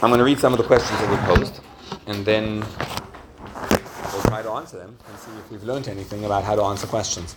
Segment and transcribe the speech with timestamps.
[0.00, 1.60] I'm going to read some of the questions that we posed,
[2.06, 6.54] and then we'll try to answer them and see if we've learned anything about how
[6.54, 7.34] to answer questions.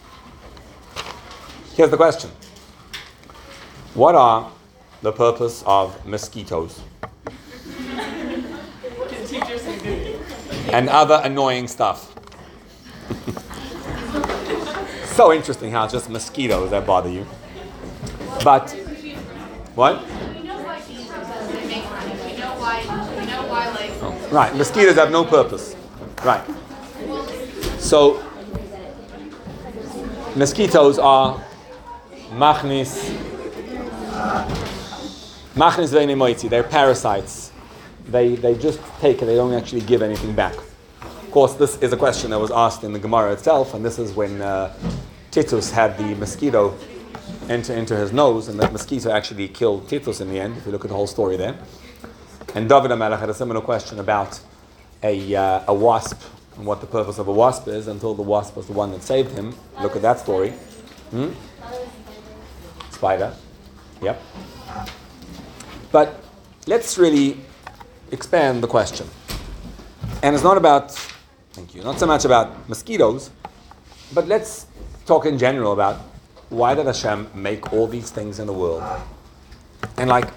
[1.74, 2.30] Here's the question
[3.94, 4.52] What are
[5.02, 6.82] the purpose of mosquitoes?
[10.72, 12.14] and other annoying stuff.
[15.16, 17.26] so interesting how just mosquitoes that bother you.
[18.44, 18.70] But,
[19.76, 20.04] what?
[24.32, 25.76] Right, mosquitoes have no purpose.
[26.24, 26.46] Right.
[27.80, 28.24] So,
[30.36, 31.44] mosquitoes are
[32.34, 33.10] machnis,
[35.56, 36.48] machnis ve'nemoiti.
[36.48, 37.52] They're parasites.
[38.06, 40.56] They, they just take it, they don't actually give anything back.
[41.02, 43.98] Of course, this is a question that was asked in the Gemara itself, and this
[43.98, 44.76] is when uh,
[45.32, 46.76] Titus had the mosquito
[47.50, 50.72] enter into his nose, and that mosquito actually killed Titus in the end, if you
[50.72, 51.58] look at the whole story there.
[52.56, 54.40] And David HaMelech had a similar question about
[55.04, 56.22] a, uh, a wasp
[56.58, 59.02] and what the purpose of a wasp is until the wasp was the one that
[59.04, 59.56] saved him.
[59.82, 60.50] Look at that story.
[61.12, 61.30] Hmm?
[62.92, 63.34] Spider.
[64.02, 64.22] Yep.
[65.92, 66.24] But
[66.68, 67.38] let's really
[68.12, 69.08] expand the question.
[70.22, 70.92] And it's not about,
[71.54, 73.30] thank you, not so much about mosquitoes,
[74.14, 74.66] but let's
[75.06, 75.98] talk in general about
[76.50, 78.84] why did Hashem make all these things in the world?
[79.98, 80.28] And like,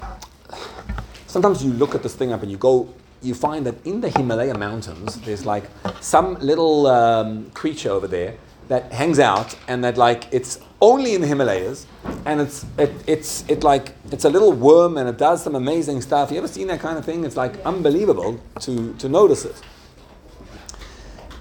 [1.32, 4.10] sometimes you look at this thing up and you go, you find that in the
[4.10, 5.64] Himalaya mountains, there's like
[6.00, 8.34] some little um, creature over there
[8.68, 11.86] that hangs out and that like it's only in the Himalayas
[12.26, 16.02] and it's it, it's it like it's a little worm and it does some amazing
[16.02, 16.30] stuff.
[16.30, 17.24] You ever seen that kind of thing?
[17.24, 19.56] It's like unbelievable to to notice it.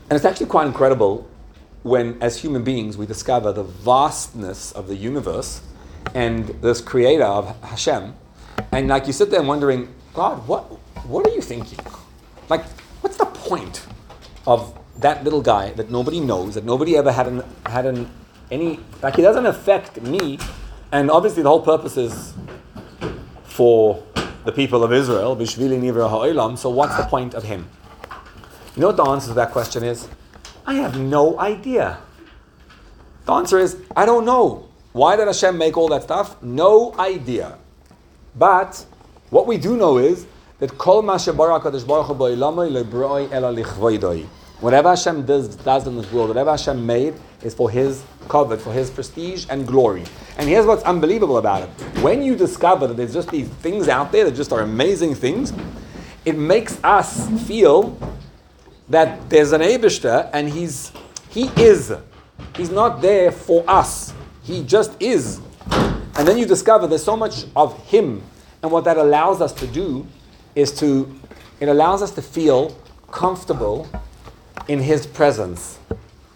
[0.10, 1.28] And it's actually quite incredible
[1.84, 5.62] when as human beings we discover the vastness of the universe
[6.16, 8.14] and this creator of Hashem.
[8.72, 10.64] And like you sit there wondering, God, what
[11.08, 11.80] what are you thinking?
[12.50, 12.66] Like,
[13.02, 13.86] what's the point
[14.46, 18.10] of that little guy that nobody knows, that nobody ever had an, had an,
[18.52, 20.38] any, like he doesn't affect me.
[20.92, 22.34] And obviously the whole purpose is
[23.44, 24.04] for
[24.46, 27.68] the people of Israel, Bishvili Nivra Ha'olam, so what's the point of him?
[28.76, 30.08] You know what the answer to that question is?
[30.66, 32.00] I have no idea.
[33.26, 34.68] The answer is, I don't know.
[34.94, 36.42] Why did Hashem make all that stuff?
[36.42, 37.58] No idea.
[38.36, 38.86] But
[39.30, 40.26] what we do know is
[40.60, 41.02] that Kol
[44.62, 48.72] Whatever Hashem does, does in this world, whatever Hashem made is for His covet, for
[48.72, 50.04] His prestige and glory.
[50.38, 51.70] And here's what's unbelievable about it.
[52.04, 55.52] When you discover that there's just these things out there that just are amazing things,
[56.26, 57.98] it makes us feel
[58.90, 60.92] that there's an Abishter and He's
[61.30, 61.92] He is.
[62.56, 64.14] He's not there for us.
[64.44, 65.42] He just is.
[66.22, 68.22] And then you discover there's so much of Him.
[68.62, 70.06] And what that allows us to do
[70.54, 71.12] is to,
[71.60, 72.78] it allows us to feel
[73.10, 73.90] comfortable
[74.68, 75.80] in His presence.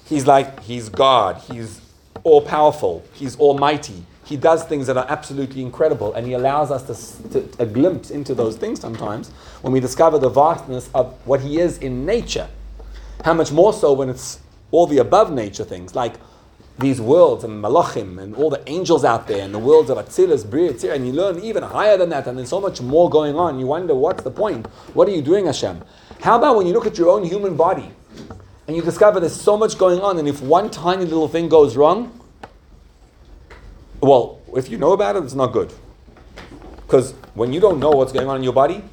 [0.07, 1.81] He's like, He's God, He's
[2.23, 4.03] all powerful, He's almighty.
[4.23, 6.81] He does things that are absolutely incredible, and He allows us
[7.29, 9.29] to, to, a glimpse into those things sometimes
[9.61, 12.47] when we discover the vastness of what He is in nature.
[13.23, 14.39] How much more so when it's
[14.71, 16.15] all the above nature things, like
[16.77, 20.49] these worlds and malachim and all the angels out there and the worlds of Atzilus,
[20.49, 23.59] Bri, and you learn even higher than that, and there's so much more going on.
[23.59, 24.67] You wonder, what's the point?
[24.93, 25.83] What are you doing, Hashem?
[26.21, 27.89] How about when you look at your own human body
[28.67, 31.77] and you discover there's so much going on, and if one tiny little thing goes
[31.77, 32.19] wrong,
[34.01, 35.71] well, if you know about it, it's not good.
[36.85, 38.83] Because when you don't know what's going on in your body,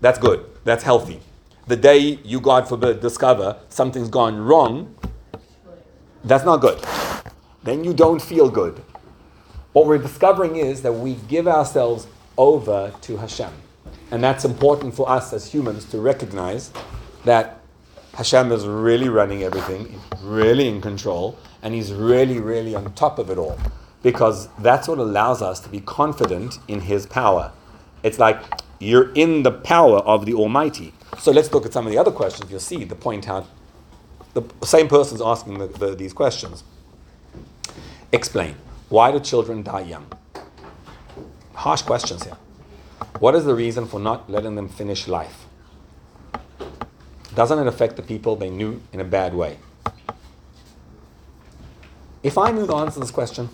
[0.00, 0.46] that's good.
[0.64, 1.20] That's healthy.
[1.66, 4.94] The day you, God forbid, discover something's gone wrong,
[6.24, 6.82] that's not good.
[7.62, 8.82] Then you don't feel good.
[9.72, 13.52] What we're discovering is that we give ourselves over to Hashem.
[14.10, 16.72] And that's important for us as humans to recognize
[17.24, 17.60] that
[18.14, 23.30] Hashem is really running everything, really in control, and He's really, really on top of
[23.30, 23.58] it all.
[24.02, 27.52] Because that's what allows us to be confident in His power.
[28.02, 28.42] It's like
[28.80, 30.92] you're in the power of the Almighty.
[31.18, 32.50] So let's look at some of the other questions.
[32.50, 33.46] You'll see the point how
[34.34, 36.64] the same person's asking the, the, these questions.
[38.12, 38.56] Explain.
[38.88, 40.06] Why do children die young?
[41.54, 42.36] Harsh questions here.
[43.18, 45.46] What is the reason for not letting them finish life?
[47.34, 49.58] Doesn't it affect the people they knew in a bad way?
[52.22, 53.48] If I knew the answer to this question,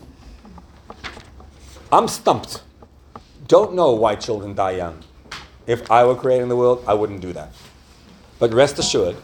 [1.93, 2.63] I'm stumped.
[3.47, 5.05] Don't know why children die young.
[5.67, 7.53] If I were creating the world, I wouldn't do that.
[8.39, 9.17] But rest assured,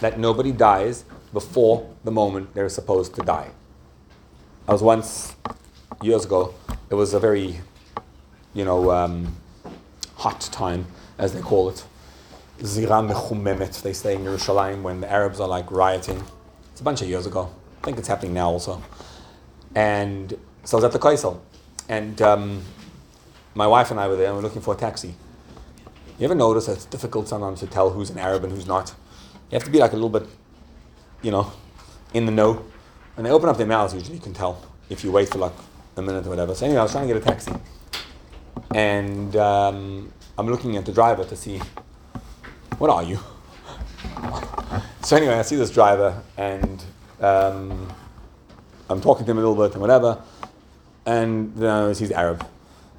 [0.00, 3.50] that nobody dies before the moment they're supposed to die.
[4.68, 5.34] I was once,
[6.02, 6.54] years ago,
[6.90, 7.60] it was a very,
[8.54, 9.36] you know, um,
[10.16, 10.86] hot time,
[11.18, 11.84] as they call it.
[12.60, 16.22] Zira mechumemet, they say in Yerushalayim when the Arabs are like rioting.
[16.72, 17.52] It's a bunch of years ago.
[17.82, 18.82] I think it's happening now also.
[19.74, 21.38] And so I was at the Kaisel.
[21.88, 22.62] And um,
[23.54, 25.14] my wife and I were there and we are looking for a taxi.
[26.18, 28.94] You ever notice that it's difficult sometimes to tell who's an Arab and who's not?
[29.50, 30.28] You have to be like a little bit,
[31.22, 31.52] you know,
[32.14, 32.64] in the know.
[33.14, 35.52] When they open up their mouths, usually you can tell if you wait for like
[35.96, 36.54] a minute or whatever.
[36.54, 37.52] So anyway, I was trying to get a taxi.
[38.74, 41.60] And um, I'm looking at the driver to see
[42.78, 43.18] what are you?
[45.02, 46.84] so anyway, I see this driver and
[47.20, 47.88] um,
[48.90, 50.22] I'm talking to him a little bit and whatever,
[51.06, 52.46] and then he's Arab.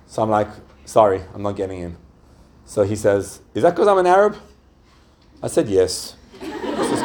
[0.08, 0.50] So I'm like,
[0.86, 1.98] sorry, I'm not getting in.
[2.66, 4.38] So he says, is that because I'm an Arab?
[5.44, 6.16] I said, yes,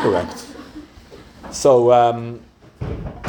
[0.03, 0.47] correct.
[1.51, 2.41] So um,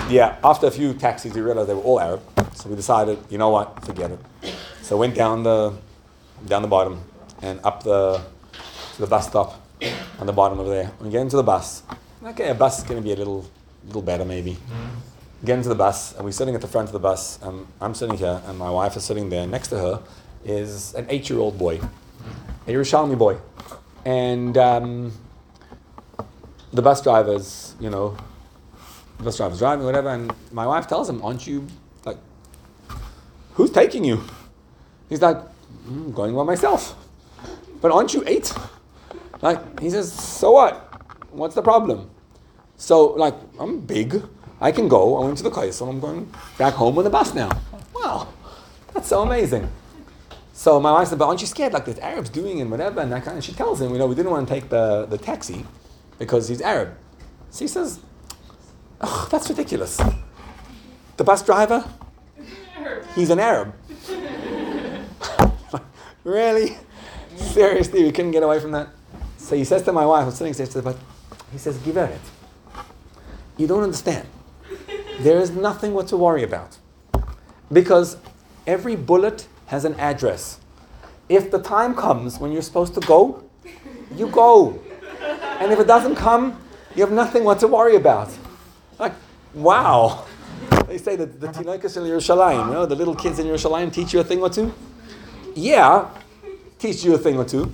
[0.09, 2.21] yeah, after a few taxis, we realized they were all Arab.
[2.55, 4.19] So we decided, you know what, forget it.
[4.81, 5.73] So went down the
[6.45, 7.01] down the bottom
[7.41, 8.21] and up the
[8.95, 9.61] to the bus stop
[10.19, 10.91] on the bottom over there.
[10.99, 11.83] We get into the bus.
[12.23, 13.45] Okay, a bus is going to be a little,
[13.85, 14.57] little better maybe.
[15.43, 17.37] Get into the bus, and we're sitting at the front of the bus.
[17.41, 19.45] And I'm sitting here, and my wife is sitting there.
[19.45, 20.01] Next to her
[20.45, 21.81] is an eight-year-old boy,
[22.67, 23.37] a Yerushalmi boy,
[24.05, 25.11] and um,
[26.73, 28.17] the bus driver's, you know,
[29.17, 30.09] the bus driver's driving, whatever.
[30.09, 31.67] And my wife tells him, "Aren't you
[32.05, 32.17] like,
[33.53, 34.23] who's taking you?"
[35.09, 35.37] He's like,
[35.87, 36.95] "I'm mm, going by myself."
[37.81, 38.53] But aren't you eight?
[39.41, 40.73] Like, he says, so what?
[41.31, 42.09] What's the problem?
[42.77, 44.23] So, like, I'm big.
[44.61, 45.17] I can go.
[45.21, 45.89] I went to the Kaisel.
[45.89, 47.49] I'm going back home on the bus now.
[47.93, 48.29] Wow,
[48.93, 49.69] that's so amazing.
[50.53, 51.73] So my wife said, but aren't you scared?
[51.73, 53.01] Like, there's Arabs doing and whatever.
[53.01, 55.05] And that kind of, she tells him, you know, we didn't want to take the,
[55.07, 55.65] the taxi
[56.17, 56.97] because he's Arab.
[57.49, 57.99] So he says,
[59.01, 59.99] oh, that's ridiculous.
[61.17, 61.87] The bus driver,
[63.15, 63.73] he's an Arab.
[66.23, 66.77] really?
[67.35, 68.89] Seriously, we couldn't get away from that?
[69.37, 70.97] So he says to my wife, I'm sitting next to but
[71.51, 72.19] he says, Give it.
[73.57, 74.27] You don't understand.
[75.19, 76.77] There is nothing what to worry about.
[77.71, 78.17] Because
[78.65, 80.59] every bullet has an address.
[81.29, 83.43] If the time comes when you're supposed to go,
[84.15, 84.81] you go.
[85.63, 86.59] And if it doesn't come,
[86.93, 88.29] you have nothing what to worry about.
[88.99, 89.13] Like,
[89.53, 90.25] wow.
[90.87, 94.13] They say that the Tinokas in Yerushalayim, you know, the little kids in Yerushalayim teach
[94.13, 94.73] you a thing or two.
[95.55, 96.09] Yeah,
[96.79, 97.71] teach you a thing or two.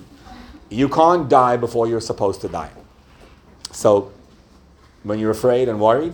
[0.70, 2.70] You can't die before you're supposed to die.
[3.72, 4.12] So,
[5.02, 6.14] when you're afraid and worried,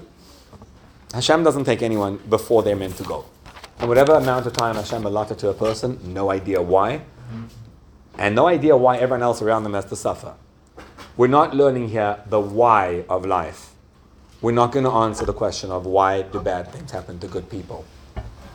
[1.13, 3.25] Hashem doesn't take anyone before they're meant to go.
[3.80, 7.01] And whatever amount of time Hashem allotted to a person, no idea why,
[8.18, 10.36] and no idea why everyone else around them has to suffer.
[11.17, 13.73] We're not learning here the why of life.
[14.41, 17.50] We're not going to answer the question of why do bad things happen to good
[17.50, 17.85] people.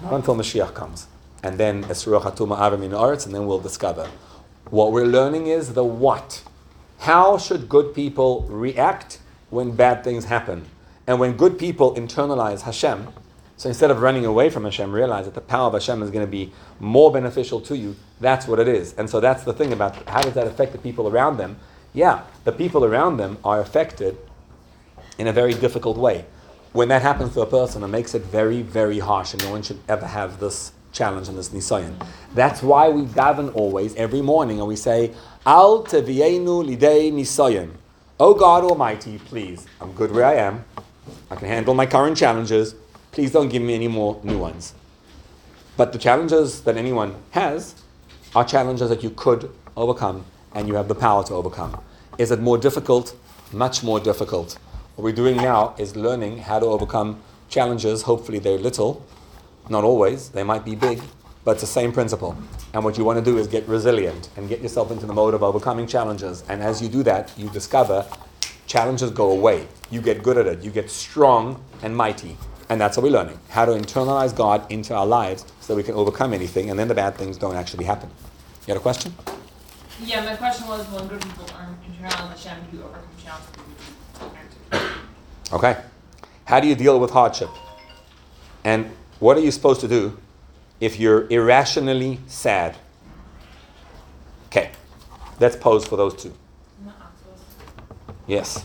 [0.03, 1.07] Not until Mashiach comes.
[1.43, 4.11] And then Esruach Hatuma Avim Arts, and then we'll discover
[4.69, 6.45] what we're learning is the what.
[6.99, 10.67] How should good people react when bad things happen?
[11.07, 13.09] And when good people internalize Hashem,
[13.57, 16.27] so instead of running away from Hashem, realize that the power of Hashem is going
[16.27, 17.97] to be more beneficial to you.
[18.21, 18.93] That's what it is.
[18.99, 21.59] And so that's the thing about how does that affect the people around them?
[21.93, 24.17] Yeah, the people around them are affected
[25.19, 26.25] in a very difficult way.
[26.73, 29.63] When that happens to a person, it makes it very, very harsh, and no one
[29.63, 31.95] should ever have this challenge in this nisayan.
[32.35, 35.15] That's why we daven always every morning and we say,
[35.47, 37.71] Al tevienu lidei nisayan.
[38.19, 40.65] Oh God Almighty, please, I'm good where I am.
[41.31, 42.75] I can handle my current challenges.
[43.13, 44.75] Please don't give me any more new ones.
[45.77, 47.75] But the challenges that anyone has
[48.35, 50.25] are challenges that you could overcome
[50.55, 51.81] and you have the power to overcome.
[52.21, 53.17] Is it more difficult?
[53.51, 54.59] Much more difficult.
[54.95, 58.03] What we're doing now is learning how to overcome challenges.
[58.03, 59.03] Hopefully, they're little,
[59.71, 61.01] not always, they might be big,
[61.45, 62.37] but it's the same principle.
[62.75, 65.33] And what you want to do is get resilient and get yourself into the mode
[65.33, 66.45] of overcoming challenges.
[66.51, 68.07] And as you do that, you discover
[68.67, 69.67] challenges go away.
[69.91, 70.63] You get good at it.
[70.63, 72.37] You get strong and mighty.
[72.69, 75.83] And that's what we're learning how to internalize God into our lives so that we
[75.83, 78.11] can overcome anything, and then the bad things don't actually happen.
[78.67, 79.15] You had a question?
[80.03, 81.69] Yeah, my question was when good people are
[85.53, 85.83] Okay.
[86.45, 87.51] How do you deal with hardship?
[88.65, 90.19] And what are you supposed to do
[90.81, 92.77] if you're irrationally sad?
[94.47, 94.71] Okay,
[95.39, 96.33] let's pose for those two.
[98.27, 98.65] Yes.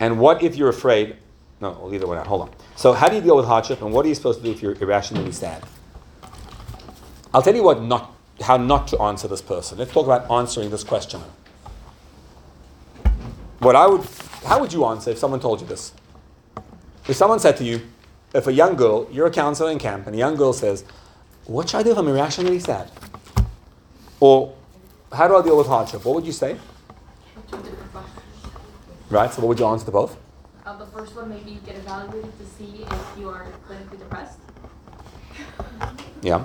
[0.00, 1.16] And what if you're afraid?
[1.60, 2.26] No, we'll leave that one out.
[2.26, 2.50] Hold on.
[2.76, 4.62] So, how do you deal with hardship, and what are you supposed to do if
[4.62, 5.62] you're irrationally sad?
[7.32, 9.78] I'll tell you what not, how not to answer this person.
[9.78, 11.20] Let's talk about answering this question.
[13.58, 14.06] What I would,
[14.44, 15.92] how would you answer if someone told you this?
[17.08, 17.80] If someone said to you,
[18.34, 20.84] if a young girl, you're a counselor in camp, and a young girl says,
[21.46, 22.90] What should I do if I'm irrationally sad?
[24.20, 24.54] Or
[25.12, 26.04] how do I deal with hardship?
[26.04, 26.56] What would you say?
[27.50, 28.20] Two different questions.
[29.08, 29.32] Right.
[29.32, 30.16] So what would you answer to both?
[30.64, 34.38] Uh, the first one, maybe you get evaluated to see if you are clinically depressed.
[36.22, 36.44] Yeah.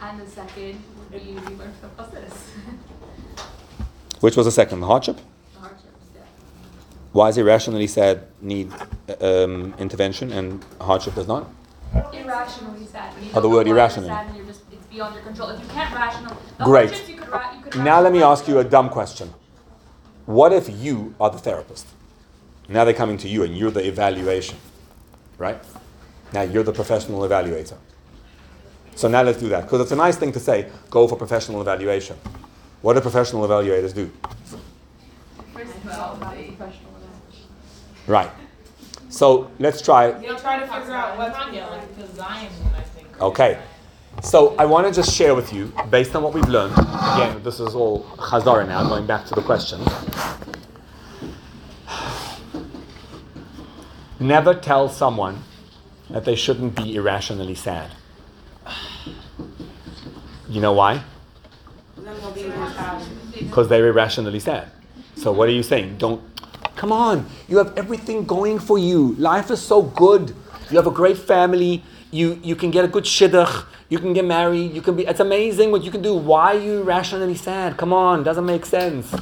[0.00, 2.50] And the second would be you learn from process.
[4.20, 4.80] Which was the second?
[4.80, 5.18] The hardship.
[7.16, 7.76] The hardships, yeah.
[7.76, 8.72] Why is irrationally sad need
[9.20, 11.48] um, intervention and hardship does not?
[12.12, 13.12] Irrationally sad.
[13.14, 15.48] When Oh, the word know why you're sad and you're just, it's beyond your control.
[15.50, 17.08] If you can't rational, Great.
[17.08, 19.32] you could, ra- you could Now let me ask you a dumb question.
[20.26, 21.86] What if you are the therapist?
[22.68, 24.58] Now they're coming to you and you're the evaluation,
[25.38, 25.58] right?
[26.32, 27.76] Now you're the professional evaluator.
[28.96, 30.70] So now let's do that because it's a nice thing to say.
[30.90, 32.16] Go for professional evaluation.
[32.82, 34.10] What do professional evaluators do?
[35.52, 37.48] First of all, about professional evaluation.
[38.06, 38.30] Right.
[39.08, 40.18] So let's try.
[40.20, 43.20] You'll try to figure out what's Tanya, like the Zion, I think.
[43.20, 43.58] Okay.
[44.22, 46.72] So I want to just share with you, based on what we've learned.
[46.72, 49.80] Again, this is all Chazara now, going back to the question.
[54.18, 55.42] Never tell someone
[56.08, 57.90] that they shouldn't be irrationally sad.
[60.48, 61.02] You know why?
[63.38, 64.70] Because they're irrationally sad.
[65.16, 65.98] So what are you saying?
[65.98, 66.22] Don't.
[66.76, 67.26] Come on.
[67.48, 69.14] You have everything going for you.
[69.14, 70.34] Life is so good.
[70.70, 71.82] You have a great family.
[72.10, 73.64] You you can get a good shidduch.
[73.88, 74.72] You can get married.
[74.72, 75.06] You can be.
[75.06, 76.14] It's amazing what you can do.
[76.14, 77.76] Why are you irrationally sad?
[77.76, 78.22] Come on.
[78.22, 79.14] Doesn't make sense.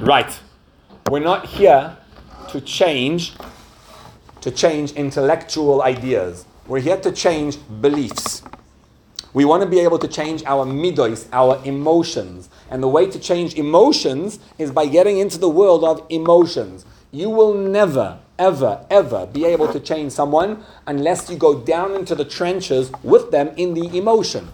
[0.00, 0.40] Right.
[1.10, 1.96] We're not here
[2.50, 3.34] to change
[4.40, 6.46] to change intellectual ideas.
[6.66, 8.42] We're here to change beliefs.
[9.34, 12.48] We want to be able to change our midos, our emotions.
[12.70, 16.84] And the way to change emotions is by getting into the world of emotions.
[17.10, 22.14] You will never, ever, ever be able to change someone unless you go down into
[22.14, 24.52] the trenches with them in the emotion.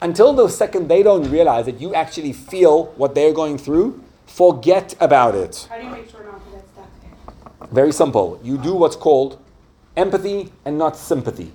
[0.00, 4.94] Until the second they don't realize that you actually feel what they're going through, forget
[5.00, 5.68] about it.
[5.68, 7.70] How do you make sure not to get stuck?
[7.70, 8.40] Very simple.
[8.42, 9.38] You do what's called
[9.96, 11.52] empathy and not sympathy.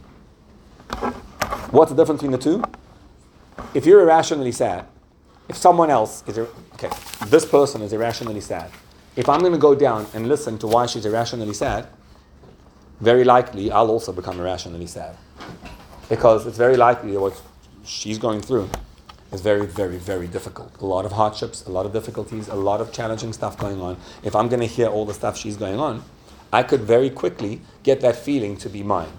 [1.72, 2.64] What's the difference between the two?
[3.74, 4.86] If you're irrationally sad,
[5.50, 6.90] if someone else is, ir- okay,
[7.28, 8.72] this person is irrationally sad,
[9.16, 11.88] if I'm going to go down and listen to why she's irrationally sad,
[13.00, 15.18] very likely I'll also become irrationally sad.
[16.10, 17.42] Because it's very likely that what
[17.84, 18.70] she's going through
[19.32, 20.80] is very, very, very difficult.
[20.82, 23.98] A lot of hardships, a lot of difficulties, a lot of challenging stuff going on.
[24.24, 26.04] If I'm going to hear all the stuff she's going on,
[26.52, 29.12] I could very quickly get that feeling to be mine.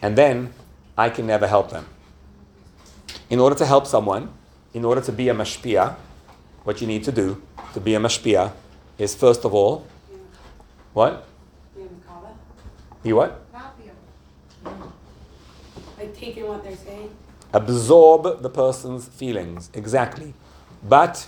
[0.00, 0.54] And then
[0.96, 1.86] I can never help them.
[3.28, 4.32] In order to help someone,
[4.72, 5.96] in order to be a mashpia,
[6.64, 7.42] what you need to do
[7.74, 8.52] to be a mashpia
[8.98, 9.86] is first of all,
[10.92, 11.26] what?
[11.76, 11.82] Be?
[13.02, 13.40] Be what?
[13.52, 13.84] Not be
[14.64, 14.70] a.
[15.98, 17.10] Like taking what they're saying.
[17.52, 20.34] Absorb the person's feelings, exactly.
[20.82, 21.26] But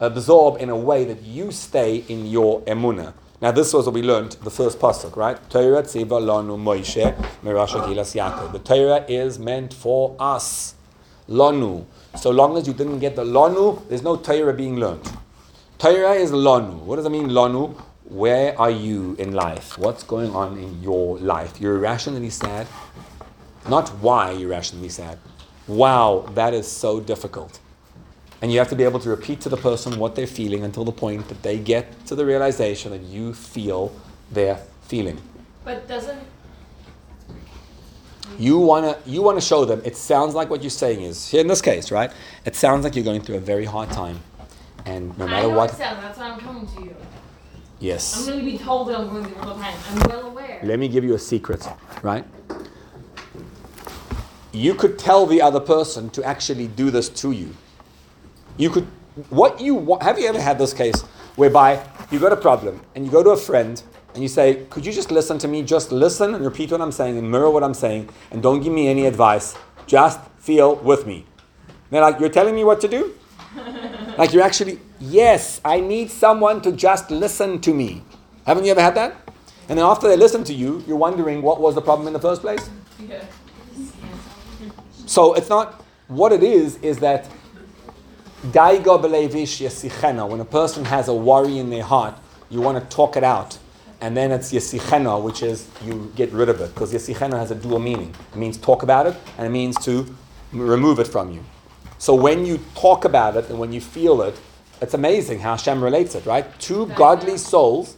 [0.00, 3.14] absorb in a way that you stay in your emuna.
[3.40, 5.38] Now, this was what we learned the first pasuk, right?
[5.50, 8.52] Torah tziva lanu Moshe merasha gilas Yaakov.
[8.52, 10.74] The Torah is meant for us,
[11.28, 11.84] lanu.
[12.16, 15.10] So long as you didn't get the lanu, there's no Torah being learned.
[15.78, 16.78] Torah is lanu.
[16.80, 17.74] What does it mean, lanu?
[18.04, 19.76] Where are you in life?
[19.76, 21.60] What's going on in your life?
[21.60, 22.66] You're irrationally sad.
[23.68, 25.18] Not why you're irrationally sad.
[25.66, 27.58] Wow, that is so difficult.
[28.40, 30.84] And you have to be able to repeat to the person what they're feeling until
[30.84, 33.90] the point that they get to the realization that you feel
[34.30, 35.18] their feeling.
[35.64, 36.20] But doesn't
[38.38, 39.82] You wanna you wanna show them.
[39.84, 42.10] It sounds like what you're saying is here in this case, right?
[42.44, 44.20] It sounds like you're going through a very hard time,
[44.86, 46.96] and no matter what, it sounds, that's why I'm coming to you.
[47.80, 48.16] Yes.
[48.16, 50.02] I'm going to be told that I'm going through a hard time.
[50.02, 50.60] I'm well aware.
[50.62, 51.68] Let me give you a secret,
[52.02, 52.24] right?
[54.52, 57.54] You could tell the other person to actually do this to you.
[58.56, 58.86] You could,
[59.28, 61.02] what you want, have you ever had this case
[61.36, 63.82] whereby you got a problem and you go to a friend
[64.14, 65.62] and you say, Could you just listen to me?
[65.62, 68.72] Just listen and repeat what I'm saying and mirror what I'm saying and don't give
[68.72, 69.56] me any advice.
[69.86, 71.26] Just feel with me.
[71.90, 73.14] They're like, You're telling me what to do?
[74.18, 78.02] like, you're actually, yes, I need someone to just listen to me.
[78.46, 79.16] Haven't you ever had that?
[79.68, 82.20] And then after they listen to you, you're wondering what was the problem in the
[82.20, 82.68] first place?
[83.00, 83.24] Yeah.
[85.06, 87.28] So it's not what it is, is that
[88.48, 90.28] daiga belevish yesichena.
[90.28, 92.18] When a person has a worry in their heart,
[92.50, 93.58] you want to talk it out.
[94.04, 96.74] And then it's yesichena, which is you get rid of it.
[96.74, 98.14] Because yesichena has a dual meaning.
[98.32, 100.14] It means talk about it, and it means to
[100.52, 101.42] remove it from you.
[101.96, 104.38] So when you talk about it and when you feel it,
[104.82, 106.44] it's amazing how Hashem relates it, right?
[106.58, 107.96] Two godly souls,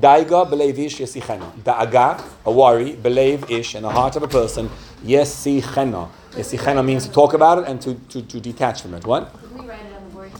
[0.00, 1.48] daiga belevish yesichena.
[1.62, 4.68] Da'aga, a worry, belev ish, in the heart of a person,
[5.04, 6.08] Yesichena.
[6.32, 9.06] Yesichena means to talk about it and to, to, to detach from it.
[9.06, 9.32] What?
[9.32, 10.32] Can we write it on the board?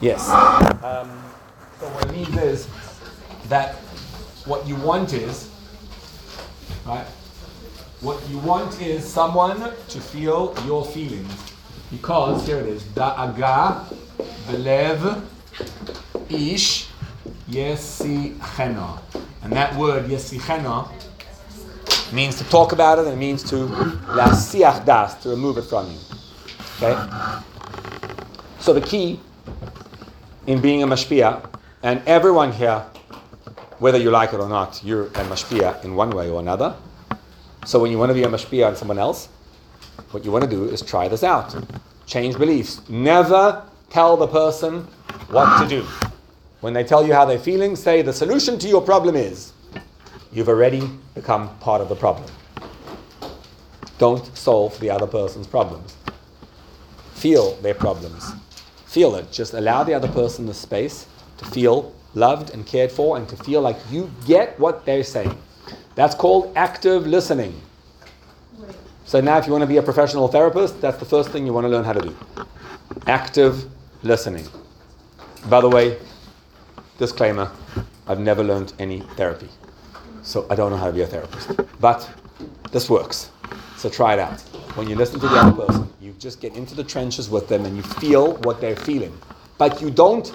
[0.00, 0.28] Yes.
[0.28, 1.22] Um,
[1.78, 2.68] so what it means is
[3.48, 3.76] that
[4.44, 5.48] what you want is,
[6.86, 7.06] right?
[8.00, 11.32] What you want is someone to feel your feelings.
[11.90, 13.84] Because, here it is, da'aga
[14.48, 15.22] belev
[16.28, 16.88] ish
[17.48, 19.00] yesichena.
[19.42, 20.88] And that word, yesichena,
[22.12, 25.90] means to talk about it and it means to lasiach das, to remove it from
[25.90, 25.98] you.
[26.76, 26.96] Okay?
[28.58, 29.20] So the key
[30.46, 31.48] in being a mashpia,
[31.82, 32.84] and everyone here,
[33.82, 36.76] whether you like it or not, you're a mashpia in one way or another.
[37.66, 39.28] So when you want to be a mashpia on someone else,
[40.12, 41.52] what you want to do is try this out.
[42.06, 42.88] Change beliefs.
[42.88, 43.60] Never
[43.90, 44.82] tell the person
[45.30, 45.82] what to do.
[46.60, 49.52] When they tell you how they're feeling, say the solution to your problem is
[50.32, 52.30] you've already become part of the problem.
[53.98, 55.96] Don't solve the other person's problems.
[57.14, 58.32] Feel their problems.
[58.86, 59.32] Feel it.
[59.32, 61.08] Just allow the other person the space
[61.38, 65.36] to feel loved and cared for and to feel like you get what they're saying.
[65.94, 67.60] That's called active listening.
[69.04, 71.52] So now, if you want to be a professional therapist, that's the first thing you
[71.52, 72.16] want to learn how to do.
[73.06, 73.66] Active
[74.02, 74.46] listening.
[75.48, 75.98] By the way,
[76.98, 77.50] disclaimer
[78.06, 79.48] I've never learned any therapy.
[80.22, 81.50] So I don't know how to be a therapist.
[81.80, 82.08] But
[82.70, 83.30] this works.
[83.76, 84.40] So try it out.
[84.76, 87.64] When you listen to the other person, you just get into the trenches with them
[87.64, 89.16] and you feel what they're feeling.
[89.58, 90.32] But you don't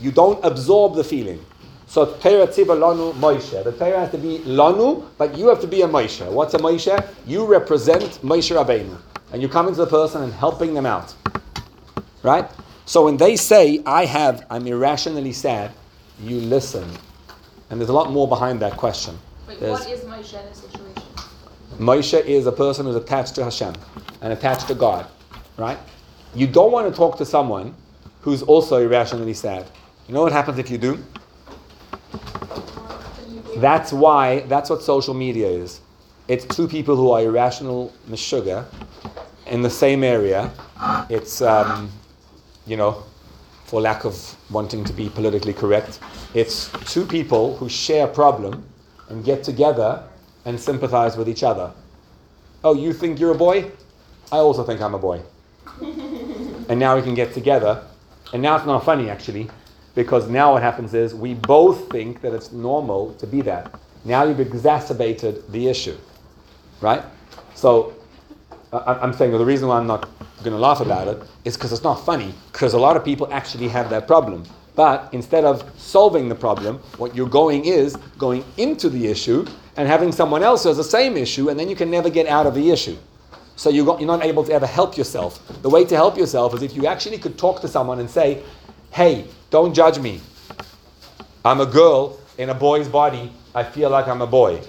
[0.00, 1.44] you don't absorb the feeling.
[1.86, 3.64] So Torah tziva lanu Moshe.
[3.64, 6.30] The Torah has to be lanu, but you have to be a Moshe.
[6.30, 7.08] What's a Moshe?
[7.26, 8.96] You represent Moshe Rabbeinu,
[9.32, 11.14] and you come into the person and helping them out.
[12.22, 12.48] Right?
[12.84, 15.70] So when they say, "I have," I'm irrationally sad.
[16.22, 16.84] You listen,
[17.70, 19.18] and there's a lot more behind that question.
[19.46, 21.02] Wait, There's- what is Moshe in this situation?
[21.78, 23.74] Moshe is a person who's attached to Hashem
[24.20, 25.06] and attached to God,
[25.56, 25.78] right?
[26.34, 27.74] You don't want to talk to someone
[28.22, 29.64] who's also irrationally sad.
[30.08, 31.04] You know what happens if you do?
[33.58, 35.82] That's why, that's what social media is.
[36.28, 38.64] It's two people who are irrational meshuggah
[39.48, 40.50] in the same area.
[41.10, 41.92] It's, um,
[42.66, 43.02] you know,
[43.66, 46.00] for lack of wanting to be politically correct,
[46.32, 48.66] it's two people who share a problem
[49.10, 50.02] and get together
[50.46, 51.70] and sympathize with each other.
[52.64, 53.70] Oh, you think you're a boy?
[54.32, 55.20] I also think I'm a boy.
[55.82, 57.84] and now we can get together.
[58.32, 59.50] And now it's not funny actually,
[59.98, 63.74] because now what happens is we both think that it's normal to be that.
[64.04, 65.96] Now you've exacerbated the issue,
[66.80, 67.02] right?
[67.56, 67.94] So
[68.72, 70.08] I- I'm saying well, the reason why I'm not
[70.44, 73.26] going to laugh about it is because it's not funny, because a lot of people
[73.32, 74.44] actually have that problem.
[74.76, 79.88] But instead of solving the problem, what you're going is going into the issue and
[79.88, 82.46] having someone else who has the same issue, and then you can never get out
[82.46, 82.96] of the issue.
[83.56, 85.40] So you you're not able to ever help yourself.
[85.62, 88.44] The way to help yourself is if you actually could talk to someone and say,
[88.92, 90.20] hey, don't judge me.
[91.44, 93.32] I'm a girl in a boy's body.
[93.54, 94.60] I feel like I'm a boy.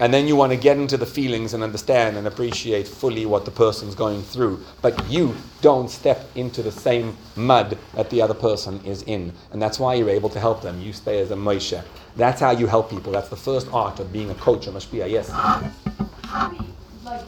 [0.00, 3.44] And then you want to get into the feelings and understand and appreciate fully what
[3.44, 4.60] the person's going through.
[4.82, 9.32] But you don't step into the same mud that the other person is in.
[9.52, 10.80] And that's why you're able to help them.
[10.80, 11.80] You stay as a Moshe.
[12.16, 13.12] That's how you help people.
[13.12, 15.08] That's the first art of being a coach, a mashpia.
[15.08, 15.30] Yes?
[15.30, 17.22] Like,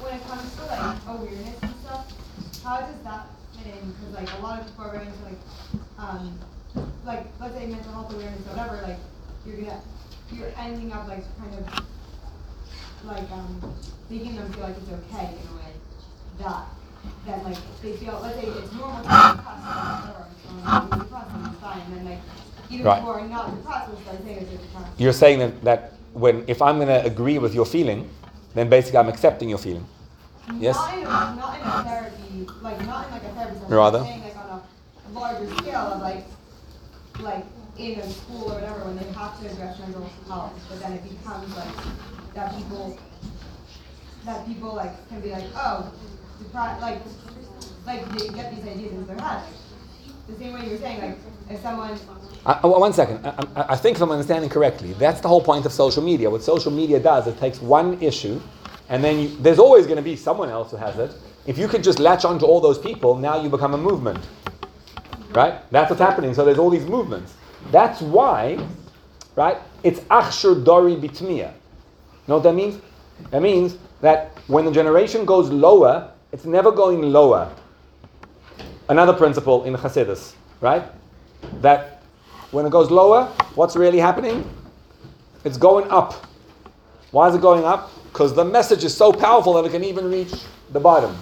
[0.00, 2.12] when it comes to like awareness and stuff,
[2.64, 3.92] how does that fit in?
[3.92, 5.38] Because like a lot of people are into like,
[5.98, 6.38] um,
[7.04, 8.80] like let's say mental health awareness or whatever.
[8.82, 8.98] Like
[9.46, 9.80] you're gonna,
[10.32, 11.84] you're ending up like kind of,
[13.04, 13.74] like um,
[14.10, 15.72] making them feel like it's okay in a way
[16.40, 16.66] that
[17.26, 19.74] that like they feel let's say it's normal to be depressed or
[20.06, 20.26] whatever.
[20.44, 21.80] So I'm depressed and it's fine.
[21.80, 22.18] And then like
[22.70, 23.00] even Right.
[23.00, 25.00] people who are not depressed will start saying they're depressed.
[25.00, 28.08] You're saying that, that when if I'm going to agree with your feeling,
[28.54, 29.86] then basically I'm accepting your feeling.
[30.58, 30.76] Yes?
[30.76, 33.74] Not in a, not in a therapy, like not in like a therapy session.
[33.74, 33.98] Rather?
[34.00, 34.62] I'm saying like on
[35.06, 36.24] a larger scale of like,
[37.20, 37.44] like
[37.78, 41.02] in a school or whatever when they have to address mental health, but then it
[41.02, 42.98] becomes like that people,
[44.24, 45.92] that people like can be like, oh,
[46.42, 47.00] depri- like,
[47.86, 49.42] like they get these ideas into their head.
[50.28, 51.18] The same way you were saying, like
[51.50, 51.98] if someone
[52.46, 53.24] I, I- one second.
[53.26, 56.30] I, I, I think if I'm understanding correctly, that's the whole point of social media.
[56.30, 58.40] What social media does, it takes one issue,
[58.88, 61.14] and then you, there's always going to be someone else who has it.
[61.46, 64.18] If you could just latch onto all those people, now you become a movement.
[65.30, 65.54] Right?
[65.70, 66.34] That's what's happening.
[66.34, 67.34] So there's all these movements.
[67.70, 68.58] That's why,
[69.36, 69.58] right?
[69.82, 71.52] It's achshur dori bitmiya.
[72.26, 72.80] Know what that means?
[73.30, 77.50] That means that when the generation goes lower, it's never going lower.
[78.88, 80.82] Another principle in Hasidus, right?
[81.60, 82.02] That
[82.50, 84.48] when it goes lower, what's really happening?
[85.44, 86.26] It's going up.
[87.10, 87.90] Why is it going up?
[88.12, 90.32] Because the message is so powerful that it can even reach
[90.72, 91.16] the bottom.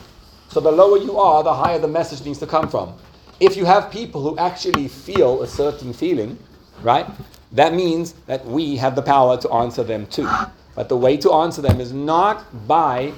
[0.49, 2.95] So the lower you are, the higher the message needs to come from.
[3.39, 6.39] If you have people who actually feel a certain feeling,
[6.83, 7.07] right,
[7.53, 10.29] that means that we have the power to answer them too.
[10.75, 13.13] But the way to answer them is not by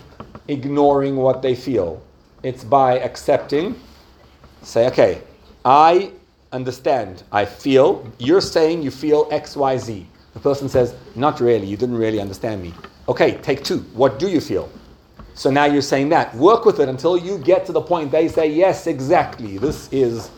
[0.49, 2.03] ignoring what they feel,
[2.43, 3.81] it's by accepting,
[4.63, 5.23] say, okay,
[5.65, 6.13] I
[6.53, 10.05] understand, I feel, you're saying you feel XYZ.
[10.35, 12.75] The person says, not really, you didn't really understand me.
[13.09, 13.79] Okay, take two.
[13.95, 14.69] What do you feel?
[15.39, 16.35] So now you're saying that.
[16.35, 20.33] Work with it until you get to the point they say, yes, exactly, this is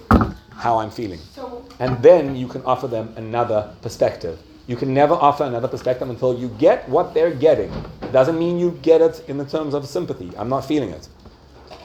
[0.52, 1.18] how I'm feeling.
[1.34, 4.38] So, And then you can offer them another perspective.
[4.66, 7.72] You can never offer another perspective until you get what they're getting.
[8.02, 10.30] It Doesn't mean you get it in the terms of sympathy.
[10.36, 11.08] I'm not feeling it.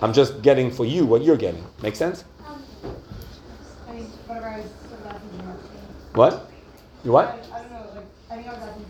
[0.01, 1.63] I'm just getting for you what you're getting.
[1.81, 2.25] Make sense?
[2.45, 2.61] Um,
[3.87, 5.39] I mean, whatever I was sort you.
[6.15, 6.51] What?
[7.05, 7.27] You what?
[7.27, 8.85] I, I don't know, like, I think I was asking.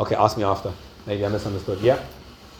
[0.00, 0.70] Okay, ask me after.
[1.06, 1.80] Maybe I misunderstood.
[1.80, 2.04] Yeah?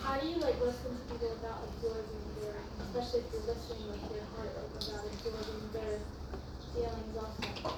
[0.02, 4.10] How do you like listen to people without absorbing their, especially if you're listening with
[4.10, 6.00] your heart, like without absorbing their
[6.74, 7.76] feelings also?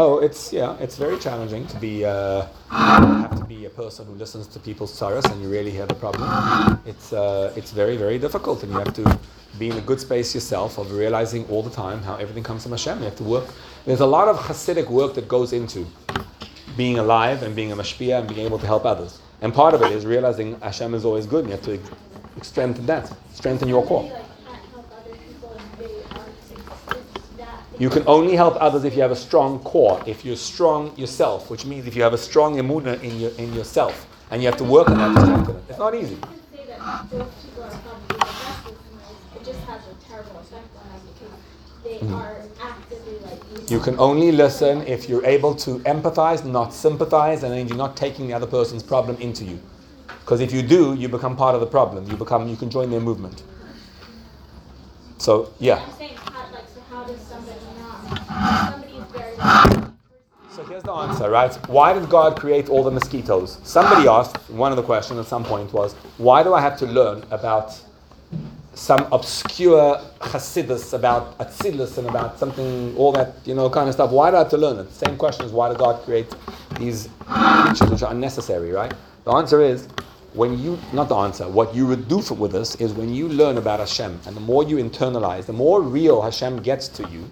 [0.00, 4.14] Oh, it's yeah, it's very challenging to be uh, have to be a person who
[4.14, 6.80] listens to people's sorrows and you really hear the problem.
[6.86, 9.18] It's uh, it's very very difficult, and you have to
[9.58, 12.70] be in a good space yourself of realizing all the time how everything comes from
[12.70, 12.98] Hashem.
[12.98, 13.46] You have to work.
[13.86, 15.84] There's a lot of Hasidic work that goes into
[16.76, 19.18] being alive and being a mashpia and being able to help others.
[19.40, 21.44] And part of it is realizing Hashem is always good.
[21.46, 24.08] And you have to strengthen that, strengthen your core.
[24.08, 27.88] How do you like can't help other people if they are it's, it's that You
[27.88, 31.64] can only help others if you have a strong core, if you're strong yourself, which
[31.64, 34.64] means if you have a strong emuna in your in yourself, and you have to
[34.64, 35.62] work on that to strengthen it.
[35.68, 36.14] It's not easy.
[36.14, 39.16] You can say that those people are probably the best listeners.
[39.36, 41.34] It just has a terrible effect on them because
[41.84, 42.14] they mm.
[42.14, 47.52] are actively like You can only listen if you're able to empathize, not sympathize, and
[47.52, 49.60] then you're not taking the other person's problem into you.
[50.20, 52.10] Because if you do, you become part of the problem.
[52.10, 53.42] You become you can join their movement.
[55.18, 55.76] So yeah.
[55.76, 58.27] I'm saying how like so how does somebody not somebody is very
[60.50, 61.54] So here's the answer, right?
[61.68, 63.58] Why did God create all the mosquitoes?
[63.62, 66.86] Somebody asked, one of the questions at some point was, why do I have to
[66.86, 67.80] learn about
[68.74, 74.10] some obscure Hasidus, about Atzilus, and about something, all that, you know, kind of stuff?
[74.10, 74.92] Why do I have to learn it?
[74.92, 76.34] Same question is, why did God create
[76.78, 78.92] these creatures which are unnecessary, right?
[79.24, 79.88] The answer is,
[80.32, 83.28] when you, not the answer, what you would do for, with this is when you
[83.28, 87.30] learn about Hashem, and the more you internalize, the more real Hashem gets to you,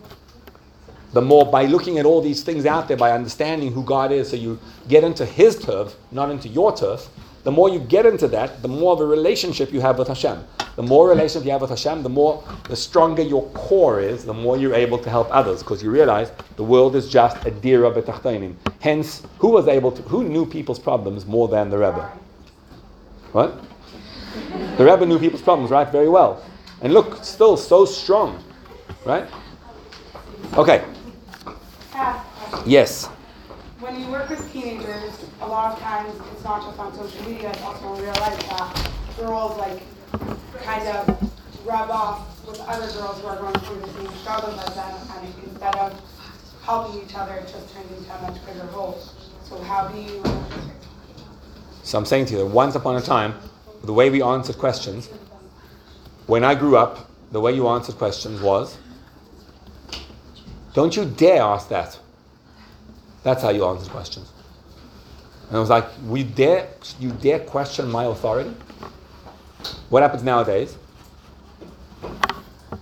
[1.16, 4.28] the more by looking at all these things out there, by understanding who God is,
[4.28, 7.08] so you get into His turf, not into your turf.
[7.42, 10.44] The more you get into that, the more of a relationship you have with Hashem.
[10.74, 14.34] The more relationship you have with Hashem, the more, the stronger your core is, the
[14.34, 17.90] more you're able to help others, because you realize the world is just a dira
[17.90, 18.54] betachtonim.
[18.80, 22.12] Hence, who was able to, who knew people's problems more than the Rebbe?
[23.32, 23.58] What?
[24.76, 25.90] The Rebbe knew people's problems, right?
[25.90, 26.44] Very well.
[26.82, 28.44] And look, still so strong,
[29.06, 29.26] right?
[30.58, 30.84] Okay.
[32.66, 33.06] Yes.
[33.78, 37.50] when you work with teenagers, a lot of times it's not just on social media,
[37.50, 39.82] it's also in real life that girls like
[40.64, 41.32] kind of
[41.64, 45.34] rub off with other girls who are going through the same struggles as them, and
[45.44, 46.00] instead of
[46.64, 48.98] helping each other, it just turns into a much bigger hole.
[49.44, 50.24] So how do you?
[51.84, 53.34] So I'm saying to you that once upon a time,
[53.84, 55.08] the way we answered questions,
[56.26, 58.76] when I grew up, the way you answered questions was,
[60.74, 62.00] don't you dare ask that.
[63.26, 64.30] That's how you answer questions.
[65.48, 66.68] And I was like, we dare,
[67.00, 68.54] you dare question my authority?
[69.88, 70.76] What happens nowadays?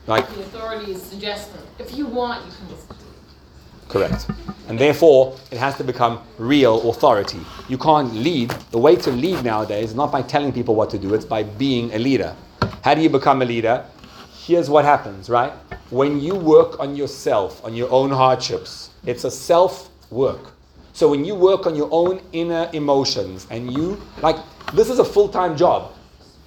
[0.06, 3.88] Like, The authority is suggesting, if you want, you can just do it.
[3.88, 4.26] Correct.
[4.68, 7.40] And therefore, it has to become real authority.
[7.70, 8.50] You can't lead.
[8.70, 11.42] The way to lead nowadays is not by telling people what to do, it's by
[11.42, 12.36] being a leader.
[12.82, 13.82] How do you become a leader?
[14.44, 15.54] Here's what happens, right?
[15.88, 20.52] When you work on yourself, on your own hardships, it's a self work.
[20.92, 24.36] So when you work on your own inner emotions and you, like,
[24.72, 25.92] this is a full time job.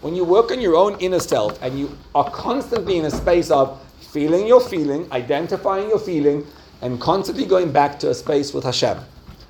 [0.02, 3.52] When you work on your own inner self and you are constantly in a space
[3.52, 6.46] of feeling your feeling, identifying your feeling,
[6.82, 8.98] and constantly going back to a space with Hashem.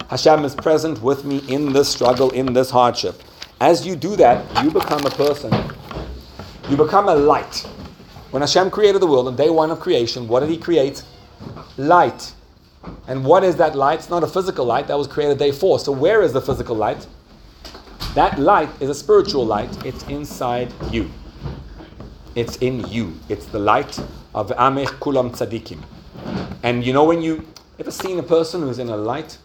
[0.09, 3.21] Hashem is present with me in this struggle, in this hardship.
[3.59, 5.53] As you do that, you become a person.
[6.69, 7.67] You become a light.
[8.31, 11.03] When Hashem created the world on day one of creation, what did He create?
[11.77, 12.33] Light.
[13.07, 13.99] And what is that light?
[13.99, 15.79] It's not a physical light that was created day four.
[15.79, 17.07] So where is the physical light?
[18.15, 19.85] That light is a spiritual light.
[19.85, 21.09] It's inside you.
[22.35, 23.13] It's in you.
[23.29, 23.99] It's the light
[24.33, 25.83] of Amech Kulam Tzadikim.
[26.63, 27.45] And you know when you
[27.79, 29.37] ever seen a person who's in a light?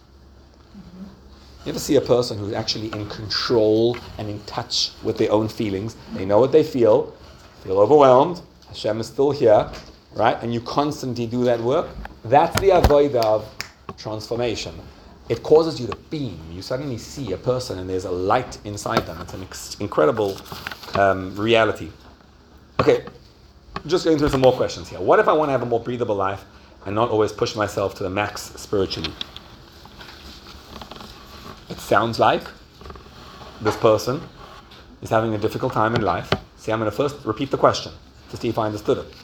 [1.64, 5.48] You ever see a person who's actually in control and in touch with their own
[5.48, 5.96] feelings?
[6.14, 7.14] They know what they feel,
[7.62, 8.40] feel overwhelmed.
[8.68, 9.70] Hashem is still here,
[10.14, 10.40] right?
[10.42, 11.88] And you constantly do that work.
[12.24, 13.48] That's the avoid of
[13.96, 14.74] transformation.
[15.28, 16.38] It causes you to beam.
[16.52, 19.20] You suddenly see a person and there's a light inside them.
[19.20, 20.36] It's an ex- incredible
[20.94, 21.90] um, reality.
[22.80, 23.04] Okay,
[23.86, 25.00] just going through some more questions here.
[25.00, 26.44] What if I want to have a more breathable life
[26.84, 29.12] and not always push myself to the max spiritually?
[31.70, 32.42] It sounds like
[33.60, 34.20] this person
[35.00, 36.30] is having a difficult time in life.
[36.56, 37.92] See, I'm going to first repeat the question
[38.30, 39.14] to see if I understood it.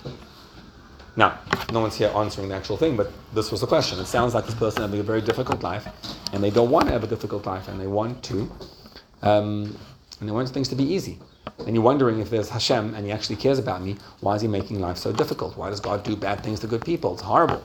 [1.18, 1.40] Now,
[1.72, 3.98] no one's here answering the actual thing, but this was the question.
[3.98, 5.85] It sounds like this person having a very difficult life,
[6.33, 8.48] and they don't want to have a difficult life, and they want to,
[9.22, 9.76] um,
[10.20, 11.18] and they want things to be easy.
[11.66, 13.96] And you're wondering if there's Hashem and He actually cares about me.
[14.20, 15.57] Why is He making life so difficult?
[15.57, 17.14] Why does God do bad things to good people?
[17.14, 17.64] It's horrible.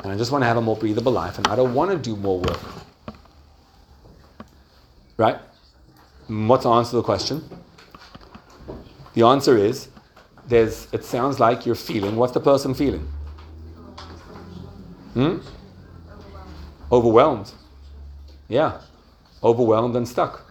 [0.00, 1.96] And I just want to have a more breathable life, and I don't want to
[1.96, 2.60] do more work.
[5.16, 5.38] Right?
[6.28, 7.48] What's the answer to the question?
[9.14, 9.88] The answer is
[10.50, 13.08] there's it sounds like you're feeling what's the person feeling?
[15.14, 15.38] Hmm?
[16.92, 17.52] Overwhelmed.
[18.48, 18.80] Yeah.
[19.42, 20.44] Overwhelmed and stuck.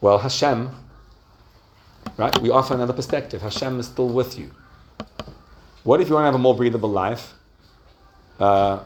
[0.00, 0.70] Well, Hashem,
[2.16, 2.36] right?
[2.40, 3.40] We offer another perspective.
[3.40, 4.50] Hashem is still with you.
[5.84, 7.34] What if you want to have a more breathable life?
[8.38, 8.80] Uh,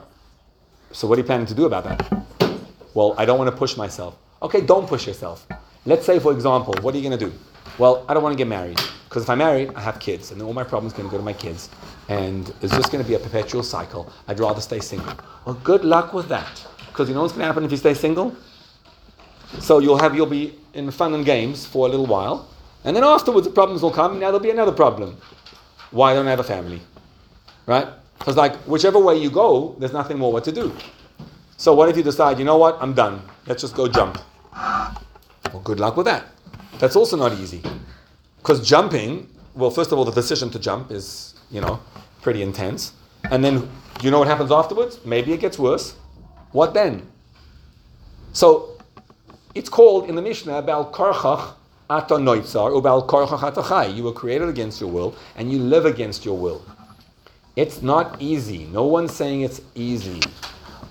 [0.92, 2.61] so, what are you planning to do about that?
[2.94, 4.16] Well, I don't want to push myself.
[4.42, 5.46] Okay, don't push yourself.
[5.87, 7.33] Let's say, for example, what are you going to do?
[7.79, 10.41] Well, I don't want to get married because if I marry, I have kids, and
[10.41, 11.69] all my problems are going to go to my kids,
[12.09, 14.11] and it's just going to be a perpetual cycle.
[14.29, 15.12] I'd rather stay single.
[15.45, 17.95] Well, good luck with that, because you know what's going to happen if you stay
[17.95, 18.35] single.
[19.61, 22.49] So you'll have you'll be in fun and games for a little while,
[22.85, 24.19] and then afterwards the problems will come.
[24.19, 25.19] Now there'll be another problem.
[25.91, 26.81] Why don't I have a family?
[27.67, 27.87] Right?
[28.19, 30.75] Because like whichever way you go, there's nothing more what to do.
[31.59, 33.23] So what if you decide, you know what, I'm done.
[33.47, 34.19] Let's just go jump.
[34.53, 36.25] Well, good luck with that.
[36.79, 37.62] That's also not easy.
[38.39, 41.81] Because jumping, well, first of all, the decision to jump is, you know,
[42.23, 42.93] pretty intense.
[43.31, 43.69] And then
[44.03, 45.05] you know what happens afterwards?
[45.05, 45.97] Maybe it gets worse.
[46.53, 47.07] What then?
[48.33, 48.79] So
[49.55, 51.55] it's called in the Mishnah Bal Karchach
[51.89, 53.87] Ata Noitzar or Bal Karchach Ata Chai.
[53.87, 56.62] You were created against your will and you live against your will.
[57.57, 58.67] It's not easy.
[58.67, 60.21] No one's saying it's easy.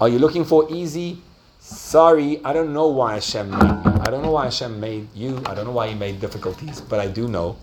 [0.01, 1.21] Are you looking for easy?
[1.59, 3.84] Sorry, I don't know why Hashem.
[4.05, 5.41] I don't know why Hashem made you.
[5.47, 6.79] I don't know why He made difficulties.
[6.79, 7.57] But I do know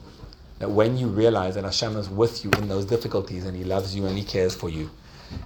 [0.59, 3.95] that when you realize that Hashem is with you in those difficulties and He loves
[3.95, 4.91] you and He cares for you,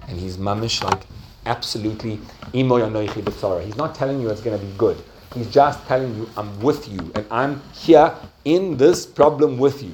[0.08, 1.02] and He's mamish like
[1.44, 2.18] absolutely
[2.54, 3.62] imo yanoichi b'tzara.
[3.62, 4.96] He's not telling you it's going to be good.
[5.34, 8.14] He's just telling you I'm with you and I'm here
[8.46, 9.92] in this problem with you.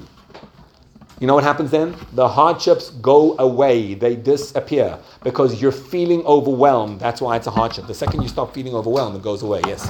[1.18, 1.96] You know what happens then?
[2.12, 7.00] The hardships go away, they disappear because you're feeling overwhelmed.
[7.00, 7.88] That's why it's a hardship.
[7.88, 9.62] The second you stop feeling overwhelmed, it goes away.
[9.66, 9.88] Yes.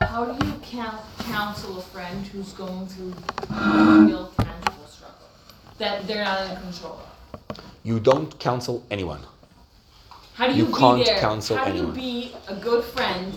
[0.00, 3.14] How do you count, counsel a friend who's going through
[3.50, 5.28] a real tangible struggle
[5.78, 7.00] that they're not in control
[7.48, 7.58] of?
[7.82, 9.20] You don't counsel anyone.
[10.34, 11.18] How do you, You can't be there?
[11.18, 11.94] counsel How anyone.
[11.94, 13.32] do you be a good friend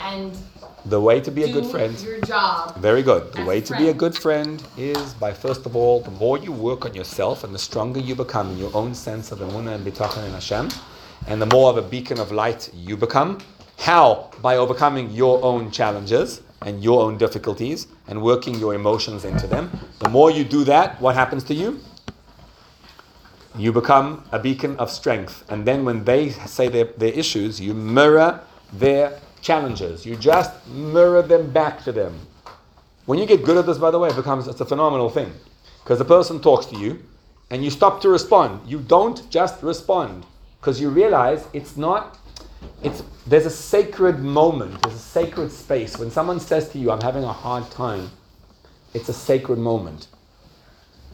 [0.00, 0.36] and
[0.84, 1.98] The way to be a do good friend.
[2.00, 2.76] your job?
[2.76, 3.32] Very good.
[3.32, 6.36] The As way to be a good friend is by first of all, the more
[6.36, 9.74] you work on yourself and the stronger you become in your own sense of emunah
[9.76, 10.68] and bitachon in Hashem,
[11.26, 13.38] and the more of a beacon of light you become.
[13.78, 14.30] How?
[14.40, 19.70] By overcoming your own challenges and your own difficulties and working your emotions into them.
[20.00, 21.80] The more you do that, what happens to you?
[23.56, 25.44] You become a beacon of strength.
[25.48, 28.40] And then when they say their, their issues, you mirror
[28.72, 30.04] their challenges.
[30.04, 32.18] You just mirror them back to them.
[33.06, 35.32] When you get good at this, by the way, it becomes it's a phenomenal thing.
[35.82, 37.02] Because the person talks to you
[37.50, 38.66] and you stop to respond.
[38.66, 40.26] You don't just respond.
[40.60, 42.18] Because you realize it's not
[42.82, 45.98] it's there's a sacred moment, there's a sacred space.
[45.98, 48.10] When someone says to you, I'm having a hard time,
[48.92, 50.08] it's a sacred moment.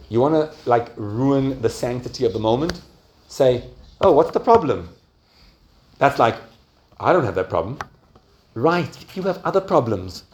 [0.09, 2.81] You want to like ruin the sanctity of the moment?
[3.29, 3.63] Say,
[4.01, 4.89] oh, what's the problem?
[5.99, 6.35] That's like,
[6.99, 7.79] I don't have that problem.
[8.53, 10.25] Right, you have other problems.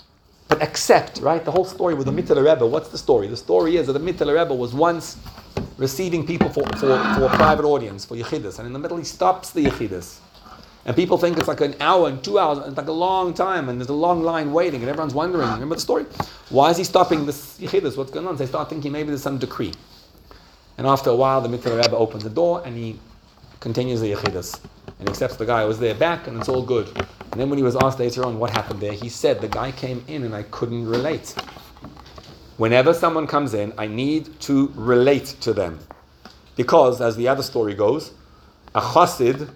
[0.47, 1.43] But accept, right?
[1.45, 3.27] The whole story with the Mittler Rebbe, what's the story?
[3.27, 5.17] The story is that the Mittler Rebbe was once
[5.77, 9.03] receiving people for, for, for a private audience, for Yechidus, and in the middle he
[9.03, 10.19] stops the Yechidus.
[10.87, 13.67] And people think it's like an hour and two hours, it's like a long time,
[13.67, 16.05] and there's a long line waiting, and everyone's wondering, remember the story?
[16.49, 17.59] Why is he stopping this?
[17.59, 18.37] What's going on?
[18.37, 19.73] So they start thinking maybe there's some decree.
[20.77, 22.97] And after a while, the Mittler Rebbe opens the door, and he
[23.59, 24.61] continues the Yechidus.
[24.99, 26.87] And accepts the guy who was there back, and it's all good.
[27.31, 29.73] And then when he was asked later on what happened there, he said, the guy
[29.73, 31.35] came in and I couldn't relate.
[32.55, 35.79] Whenever someone comes in, I need to relate to them.
[36.55, 38.13] Because, as the other story goes,
[38.73, 39.49] a chassid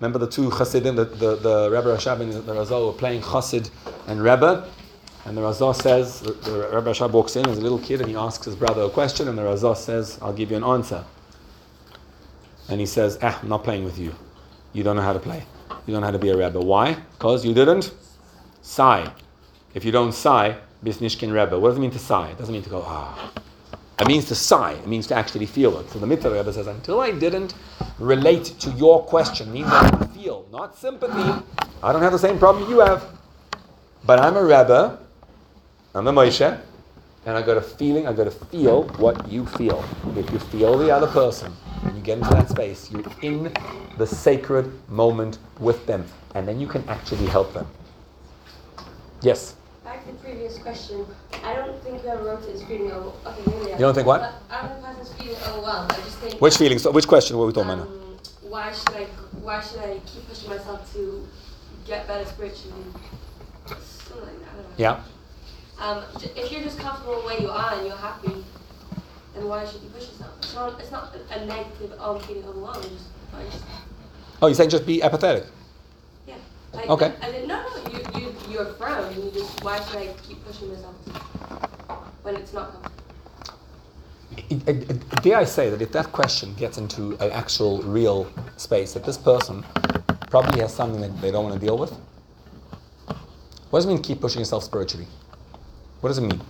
[0.00, 3.70] Remember the two Hasidim, the, the, the Rebbe Rashab and the Razah were playing Hasid
[4.06, 4.66] and Rebbe.
[5.26, 8.08] And the Razal says, the, the Rebbe Rashab walks in as a little kid and
[8.08, 11.04] he asks his brother a question, and the Razal says, I'll give you an answer.
[12.70, 14.14] And he says, Ah, I'm not playing with you.
[14.72, 15.44] You don't know how to play.
[15.86, 16.58] You don't know how to be a Rebbe.
[16.60, 16.94] Why?
[16.94, 17.92] Because you didn't
[18.62, 19.12] sigh.
[19.74, 21.58] If you don't sigh, Bisnishkin Rebbe.
[21.58, 22.30] What does it mean to sigh?
[22.30, 23.32] It doesn't mean to go, ah.
[24.00, 24.72] It means to sigh.
[24.72, 25.90] It means to actually feel it.
[25.90, 27.54] So the Mittler Rebbe says, until I didn't
[27.98, 31.44] relate to your question, means I feel, not sympathy.
[31.82, 33.04] I don't have the same problem you have.
[34.04, 34.98] But I'm a Rebbe,
[35.94, 36.58] I'm a Moshe,
[37.26, 39.84] and I got a feeling, I got to feel what you feel.
[40.16, 43.52] If you feel the other person, and you get into that space, you're in
[43.98, 47.66] the sacred moment with them, and then you can actually help them.
[49.20, 49.56] Yes?
[50.10, 51.06] The previous question.
[51.44, 53.12] I don't think whoever wrote it is feeling over.
[53.26, 54.34] Okay, maybe You don't think what?
[54.50, 55.92] I don't think the person's feeling overwhelmed.
[55.92, 56.40] I just think.
[56.40, 56.88] Which feelings?
[56.88, 59.04] Which question were we talking about um, Why should I?
[59.40, 61.28] Why should I keep pushing myself to
[61.86, 62.82] get better spiritually?
[63.66, 64.50] Something like that.
[64.50, 64.78] I don't.
[64.78, 65.00] Yeah?
[65.78, 66.02] Um,
[66.34, 68.44] if you're just comfortable where you are and you're happy,
[69.34, 70.32] then why should you push yourself?
[70.38, 70.80] It's not.
[70.80, 71.92] It's not a, a negative.
[72.00, 72.82] Oh, I'm feeling overwhelmed.
[72.82, 73.64] Just, just
[74.42, 75.46] Oh, you're saying just be apathetic?
[76.72, 77.12] Like, Okay.
[77.20, 77.48] I didn't.
[77.48, 77.90] No, no.
[77.92, 79.04] You you you're firm.
[79.12, 79.62] And you just.
[79.64, 80.94] Why should I keep pushing myself
[82.22, 82.96] when it's not comfortable?
[85.22, 89.18] Dare I say that if that question gets into an actual real space, that this
[89.18, 89.64] person
[90.30, 91.92] probably has something that they don't want to deal with?
[93.70, 95.06] What does it mean keep pushing yourself spiritually?
[96.00, 96.40] What does it mean?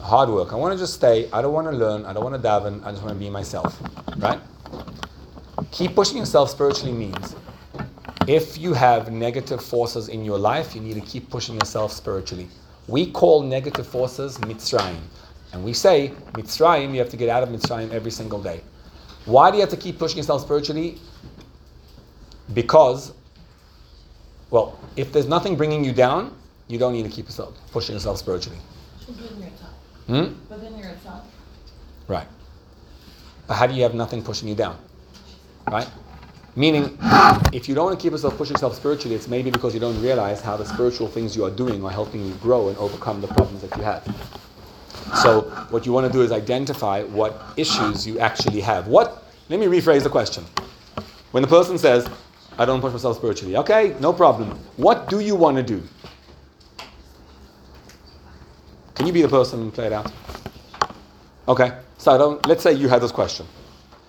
[0.00, 0.52] Hard work.
[0.52, 1.28] I want to just stay.
[1.32, 2.04] I don't want to learn.
[2.04, 2.84] I don't want to daven.
[2.84, 3.80] I just want to be myself.
[4.18, 4.40] Right?
[5.72, 7.34] Keep pushing yourself spiritually means
[8.26, 12.48] if you have negative forces in your life, you need to keep pushing yourself spiritually.
[12.88, 15.00] We call negative forces Mitzrayim.
[15.52, 18.60] And we say, Mitzrayim, you have to get out of Mitzrayim every single day.
[19.24, 20.98] Why do you have to keep pushing yourself spiritually?
[22.54, 23.12] Because,
[24.50, 26.36] well, if there's nothing bringing you down,
[26.68, 28.58] you don't need to keep yourself pushing yourself spiritually.
[29.06, 29.68] But then you're tough.
[30.06, 30.34] Hmm?
[30.48, 31.24] But then you're tough.
[32.08, 32.26] Right.
[33.46, 34.78] But how do you have nothing pushing you down?
[35.70, 35.88] Right?
[36.58, 36.96] Meaning,
[37.52, 40.00] if you don't want to keep yourself pushing yourself spiritually, it's maybe because you don't
[40.00, 43.26] realize how the spiritual things you are doing are helping you grow and overcome the
[43.28, 44.02] problems that you have.
[45.22, 48.88] So, what you want to do is identify what issues you actually have.
[48.88, 49.24] What?
[49.50, 50.44] Let me rephrase the question.
[51.32, 52.08] When the person says,
[52.56, 54.58] "I don't push myself spiritually," okay, no problem.
[54.78, 55.82] What do you want to do?
[58.94, 60.10] Can you be the person and play it out?
[61.46, 61.72] Okay.
[61.98, 62.44] So I don't.
[62.46, 63.46] Let's say you had this question.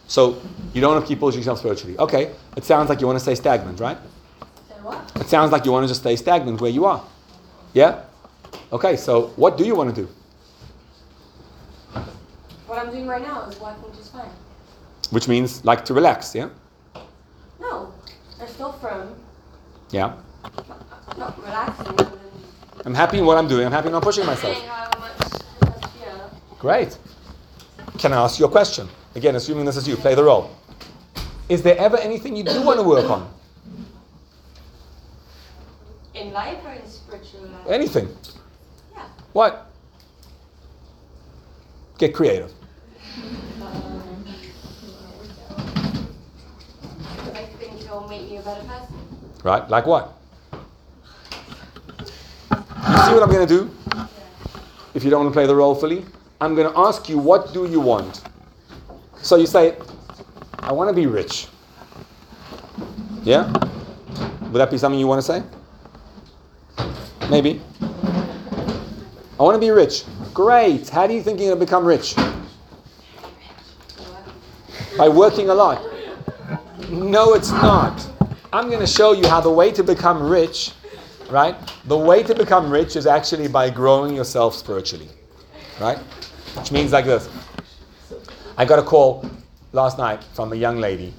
[0.07, 0.41] So
[0.73, 1.97] you don't want to keep pushing yourself spiritually.
[1.97, 2.31] Okay.
[2.55, 3.97] It sounds like you want to stay stagnant, right?
[4.69, 5.11] Say what?
[5.15, 7.03] It sounds like you want to just stay stagnant where you are.
[7.73, 8.03] Yeah?
[8.71, 10.09] Okay, so what do you want to do?
[12.65, 14.29] What I'm doing right now is working just fine.
[15.09, 16.49] Which means like to relax, yeah?
[17.59, 17.93] No,
[18.41, 19.15] I'm still firm.
[19.91, 20.15] Yeah.
[20.43, 22.07] Not, not relaxing.
[22.85, 23.65] I'm happy in what I'm doing.
[23.65, 24.57] I'm happy not pushing myself.
[24.99, 25.41] much
[26.01, 26.29] yeah.
[26.59, 26.97] Great.
[27.97, 28.87] Can I ask you a question?
[29.17, 30.55] Again, assuming this is you, play the role.
[31.49, 33.27] Is there ever anything you do want to work on?
[36.13, 37.67] In life or in spiritual life?
[37.67, 38.15] Anything?
[38.93, 39.07] Yeah.
[39.33, 39.71] What?
[41.97, 42.51] Get creative.
[47.33, 48.95] I think it'll make me a better person.
[49.43, 49.67] Right?
[49.67, 50.15] Like what?
[52.01, 53.71] You see what I'm going to do?
[54.93, 56.05] If you don't want to play the role fully,
[56.39, 58.21] I'm going to ask you, what do you want?
[59.21, 59.75] So you say,
[60.59, 61.47] I want to be rich.
[63.23, 63.51] Yeah?
[64.41, 65.43] Would that be something you want to say?
[67.29, 67.61] Maybe.
[69.39, 70.03] I want to be rich.
[70.33, 70.89] Great.
[70.89, 72.15] How do you think you're going to become rich?
[74.97, 75.83] By working a lot.
[76.89, 78.07] No, it's not.
[78.53, 80.71] I'm going to show you how the way to become rich,
[81.29, 81.55] right?
[81.85, 85.09] The way to become rich is actually by growing yourself spiritually,
[85.79, 85.97] right?
[86.55, 87.29] Which means like this.
[88.59, 89.23] I got a call
[89.71, 91.13] last night from a young lady.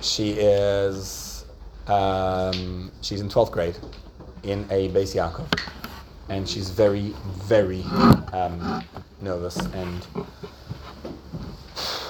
[0.00, 1.44] She is,
[1.86, 3.78] um, she's in 12th grade
[4.42, 5.46] in a Beis Yaakov.
[6.28, 7.82] And she's very, very
[8.32, 8.84] um,
[9.20, 10.04] nervous and,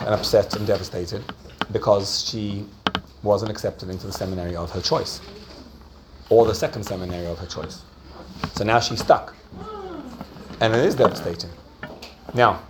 [0.00, 1.22] and upset and devastated
[1.70, 2.64] because she
[3.22, 5.20] wasn't accepted into the seminary of her choice
[6.30, 7.82] or the second seminary of her choice.
[8.54, 9.36] So now she's stuck.
[10.62, 11.50] And it is devastating.
[12.32, 12.62] Now,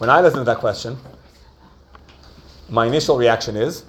[0.00, 0.96] when I listen to that question,
[2.70, 3.84] my initial reaction is,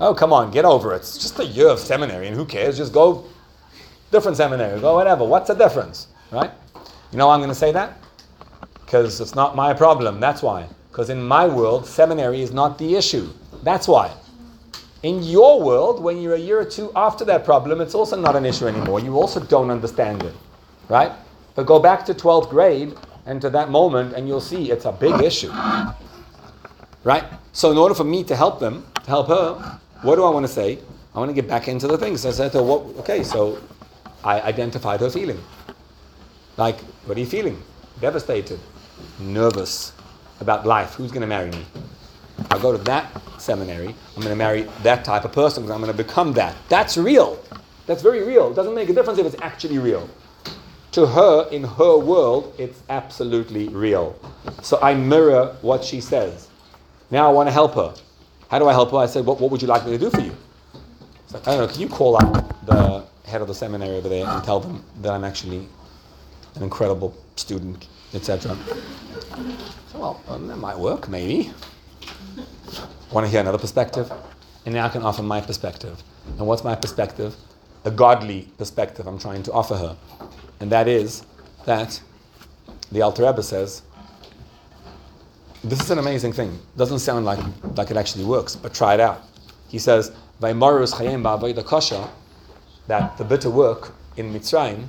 [0.00, 0.96] oh, come on, get over it.
[0.96, 2.76] It's just a year of seminary, and who cares?
[2.76, 3.24] Just go
[4.10, 5.22] different seminary, go whatever.
[5.22, 6.08] What's the difference?
[6.32, 6.50] Right?
[7.12, 7.98] You know why I'm going to say that?
[8.84, 10.18] Because it's not my problem.
[10.18, 10.66] That's why.
[10.90, 13.28] Because in my world, seminary is not the issue.
[13.62, 14.12] That's why.
[15.04, 18.34] In your world, when you're a year or two after that problem, it's also not
[18.34, 18.98] an issue anymore.
[18.98, 20.34] You also don't understand it,
[20.88, 21.12] right?
[21.54, 22.96] But go back to 12th grade
[23.26, 25.52] and to that moment, and you'll see it's a big issue,
[27.04, 27.24] right?
[27.52, 30.46] So, in order for me to help them, to help her, what do I want
[30.46, 30.78] to say?
[31.14, 32.26] I want to get back into the things.
[32.26, 32.70] I said to her,
[33.00, 33.58] okay, so
[34.24, 35.40] I identified her feeling.
[36.56, 37.62] Like, what are you feeling?
[38.00, 38.58] Devastated,
[39.18, 39.92] nervous
[40.40, 40.94] about life.
[40.94, 41.64] Who's going to marry me?
[42.50, 43.10] I'll go to that
[43.40, 43.88] seminary.
[43.88, 46.56] I'm going to marry that type of person because I'm going to become that.
[46.68, 47.38] That's real.
[47.86, 48.50] That's very real.
[48.50, 50.08] It doesn't make a difference if it's actually real.
[50.94, 54.16] To her, in her world, it's absolutely real.
[54.62, 56.48] So I mirror what she says.
[57.10, 57.92] Now I want to help her.
[58.48, 58.98] How do I help her?
[58.98, 60.32] I said, what, what would you like me to do for you?
[61.32, 64.24] Like, I don't know, can you call up the head of the seminary over there
[64.24, 65.66] and tell them that I'm actually
[66.54, 68.56] an incredible student, etc.
[69.90, 71.50] So, well, um, that might work, maybe.
[73.10, 74.12] Want to hear another perspective?
[74.64, 76.00] And now I can offer my perspective.
[76.38, 77.34] And what's my perspective?
[77.84, 79.96] A godly perspective I'm trying to offer her.
[80.64, 81.26] And that is
[81.66, 82.00] that
[82.90, 83.82] the Alter Rebbe says,
[85.62, 86.58] this is an amazing thing.
[86.78, 87.38] Doesn't sound like,
[87.76, 89.24] like it actually works, but try it out.
[89.68, 90.56] He says, that
[93.18, 94.86] the bitter work in Mitzrayim,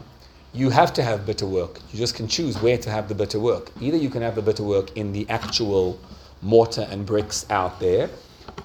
[0.53, 1.82] you have to have bitter work.
[1.91, 3.69] You just can choose where to have the bitter work.
[3.82, 5.99] Either you can have the bitter work in the actual
[6.41, 8.09] mortar and bricks out there,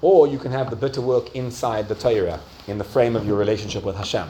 [0.01, 2.39] or you can have the bitter work inside the Torah,
[2.69, 4.29] in the frame of your relationship with Hashem.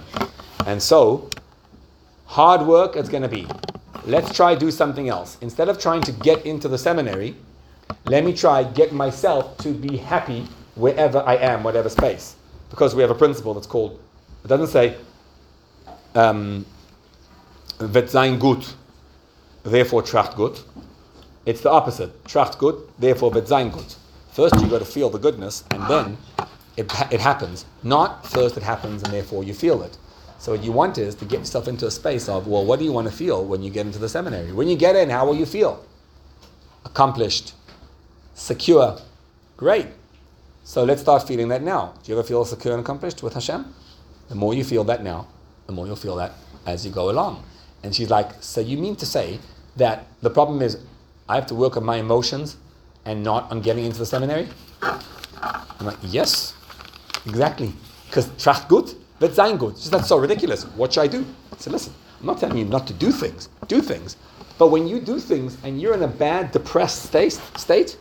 [0.65, 1.29] And so,
[2.31, 3.45] hard work it's going to be.
[4.05, 5.37] Let's try do something else.
[5.41, 7.35] Instead of trying to get into the seminary,
[8.05, 12.35] let me try get myself to be happy wherever I am, whatever space.
[12.69, 13.99] Because we have a principle that's called,
[14.45, 14.95] it doesn't say,
[16.15, 16.65] um,
[18.07, 18.75] sein gut,
[19.63, 20.63] therefore tracht gut.
[21.45, 22.23] It's the opposite.
[22.23, 23.97] Tracht gut, therefore sein gut.
[24.31, 26.17] First you got to feel the goodness, and then
[26.77, 27.65] it, it happens.
[27.83, 29.97] Not first it happens, and therefore you feel it.
[30.41, 32.85] So what you want is to get yourself into a space of, well, what do
[32.85, 34.51] you want to feel when you get into the seminary?
[34.51, 35.85] When you get in, how will you feel?
[36.83, 37.53] Accomplished,
[38.33, 38.97] secure,
[39.55, 39.85] great.
[40.63, 41.93] So let's start feeling that now.
[42.01, 43.71] Do you ever feel secure and accomplished with Hashem?
[44.29, 45.27] The more you feel that now,
[45.67, 46.33] the more you'll feel that
[46.65, 47.43] as you go along.
[47.83, 49.37] And she's like, So you mean to say
[49.75, 50.79] that the problem is
[51.29, 52.57] I have to work on my emotions
[53.05, 54.47] and not on getting into the seminary?
[54.81, 56.55] I'm like, Yes,
[57.27, 57.73] exactly.
[58.07, 59.77] Because tracht gut, wird sein gut.
[59.77, 60.65] She's that's so ridiculous.
[60.75, 61.25] What should I do?
[61.53, 63.49] I said, Listen, I'm not telling you not to do things.
[63.67, 64.17] Do things.
[64.57, 67.97] But when you do things and you're in a bad, depressed state, state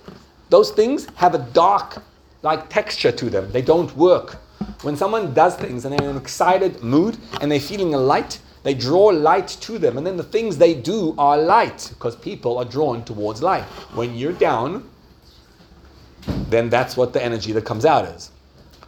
[0.51, 2.03] those things have a dark
[2.43, 3.51] like texture to them.
[3.53, 4.39] They don't work.
[4.83, 8.41] When someone does things and they're in an excited mood and they're feeling a light,
[8.63, 9.97] they draw light to them.
[9.97, 13.65] And then the things they do are light because people are drawn towards light.
[13.95, 14.89] When you're down,
[16.49, 18.31] then that's what the energy that comes out is.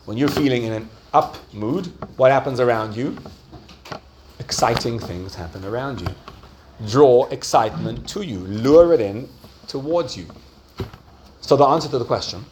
[0.04, 1.86] When you're feeling in an up mood,
[2.16, 3.16] what happens around you?
[4.38, 6.08] Exciting things happen around you.
[6.88, 9.28] Draw excitement to you, lure it in
[9.68, 10.26] towards you.
[11.40, 12.44] So the answer to the question,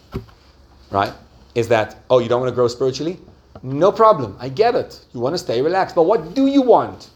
[0.89, 1.13] right,
[1.55, 3.19] is that, oh, you don't want to grow spiritually?
[3.63, 4.37] No problem.
[4.39, 5.05] I get it.
[5.13, 5.95] You want to stay relaxed.
[5.95, 7.09] But what do you want?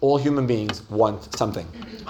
[0.00, 1.66] All human beings want something.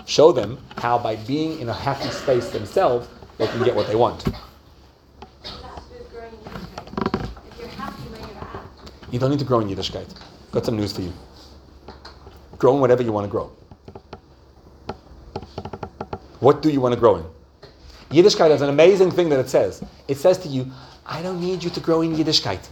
[0.06, 3.08] Show them how, by being in a happy space themselves,
[3.38, 4.24] they can get what they want.
[4.24, 4.34] That's
[5.90, 7.28] with growing Yiddishkeit.
[7.50, 8.64] If you're happy where you're at,
[9.10, 10.06] You don't need to grow in Yiddishkeit.
[10.52, 11.12] Got some news for you.
[12.58, 13.50] Grow in whatever you want to grow.
[16.38, 17.24] What do you want to grow in?
[18.10, 19.82] Yiddishkeit has an amazing thing that it says.
[20.08, 20.66] It says to you,
[21.06, 22.68] I don't need you to grow in Yiddishkeit.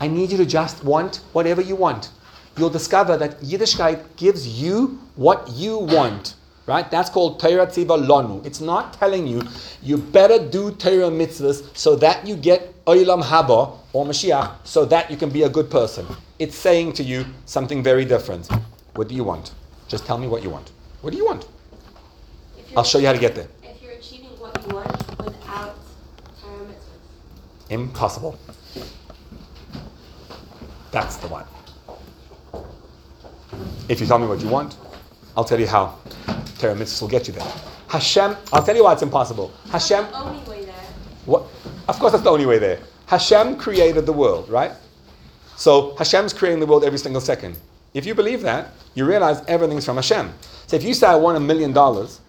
[0.00, 2.10] I need you to just want whatever you want.
[2.56, 6.34] You'll discover that Yiddishkeit gives you what you want.
[6.66, 6.88] Right?
[6.90, 8.44] That's called Torah Tziva Lonu.
[8.46, 9.42] It's not telling you
[9.82, 15.10] you better do Torah mitzvahs so that you get Olam Haba or Mashiach so that
[15.10, 16.06] you can be a good person.
[16.38, 18.48] It's saying to you something very different.
[18.94, 19.52] What do you want?
[19.88, 20.72] Just tell me what you want.
[21.00, 21.46] What do you want?
[22.76, 23.46] I'll show you how to get there.
[23.62, 25.76] If you're achieving what you want without
[26.40, 27.70] Torah mitzvahs.
[27.70, 28.38] Impossible.
[30.90, 31.44] That's the one.
[33.88, 34.76] If you tell me what you want,
[35.36, 35.98] I'll tell you how
[36.58, 37.52] Torah mitzvahs will get you there.
[37.88, 39.52] Hashem, I'll tell you why it's impossible.
[39.70, 40.74] Hashem, The only way there.
[41.26, 41.44] What?
[41.88, 42.78] Of course, that's the only way there.
[43.06, 44.72] Hashem created the world, right?
[45.56, 47.58] So Hashem's creating the world every single second.
[47.94, 50.32] If you believe that, you realize everything's from Hashem.
[50.66, 52.20] So if you say I want a million dollars,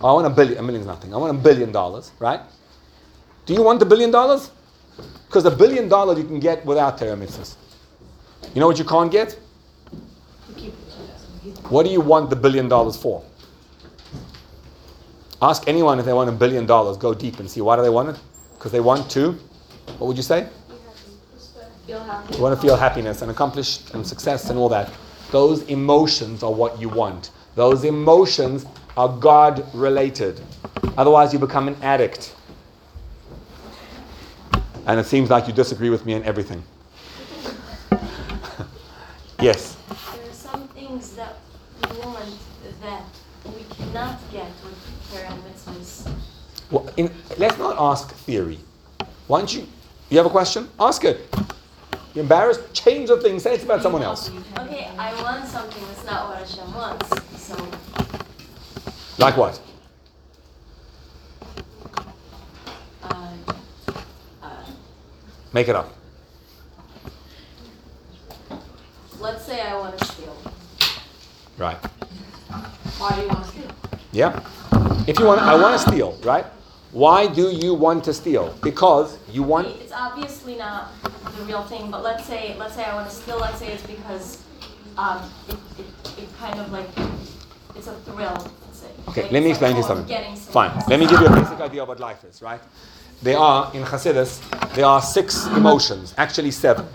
[0.00, 1.14] oh, I want a billion, a million's nothing.
[1.14, 2.40] I want a billion dollars, right?
[3.46, 4.50] Do you want the billion dollars?
[5.26, 7.16] Because a billion dollars you can get without Torah.
[8.54, 9.38] You know what you can't get?
[11.68, 13.22] What do you want the billion dollars for?
[15.40, 16.96] Ask anyone if they want a billion dollars.
[16.96, 18.20] Go deep and see why do they want it?
[18.62, 19.32] Because they want to.
[19.98, 20.48] What would you say?
[21.84, 22.24] Feel.
[22.32, 24.88] You want to feel happiness and accomplish and success and all that.
[25.32, 27.32] Those emotions are what you want.
[27.56, 28.64] Those emotions
[28.96, 30.40] are God related.
[30.96, 32.36] Otherwise, you become an addict.
[34.86, 36.62] And it seems like you disagree with me on everything.
[39.40, 39.76] yes.
[39.88, 41.34] There are some things that
[41.90, 42.38] we want
[42.80, 43.02] that
[43.44, 44.78] we cannot get with
[45.10, 45.51] prayer and mitzvahs.
[46.72, 48.58] Well, in, let's not ask theory.
[49.28, 49.66] Why don't you?
[50.08, 50.68] You have a question?
[50.80, 51.20] Ask it.
[52.14, 52.72] You're embarrassed?
[52.74, 53.38] Change the thing.
[53.38, 54.30] Say it's about someone else.
[54.58, 57.42] Okay, I want something that's not what Hashem wants.
[57.42, 57.56] So
[59.18, 59.60] Like what?
[63.02, 63.32] uh,
[64.42, 64.64] uh,
[65.52, 65.92] Make it up.
[69.20, 70.36] let's say I want to steal.
[71.56, 71.76] Right.
[72.98, 73.70] Why do you want to steal?
[74.10, 74.40] Yeah.
[75.06, 76.18] If you want, I want to steal.
[76.24, 76.44] Right.
[76.92, 78.54] Why do you want to steal?
[78.62, 79.68] Because you want.
[79.68, 80.92] It's obviously not
[81.38, 83.38] the real thing, but let's say let's say I want to steal.
[83.38, 84.42] Let's say it's because
[84.98, 86.88] um, it, it, it kind of like
[87.74, 88.34] it's a thrill.
[88.34, 88.88] Let's say.
[89.08, 90.36] Okay, Like, let me explain to you I'm something.
[90.36, 90.82] Fine.
[90.86, 92.60] Let me give you a basic idea of what life is, right?
[93.22, 94.40] There are, in Hasidus,
[94.74, 96.86] there are six emotions, actually seven,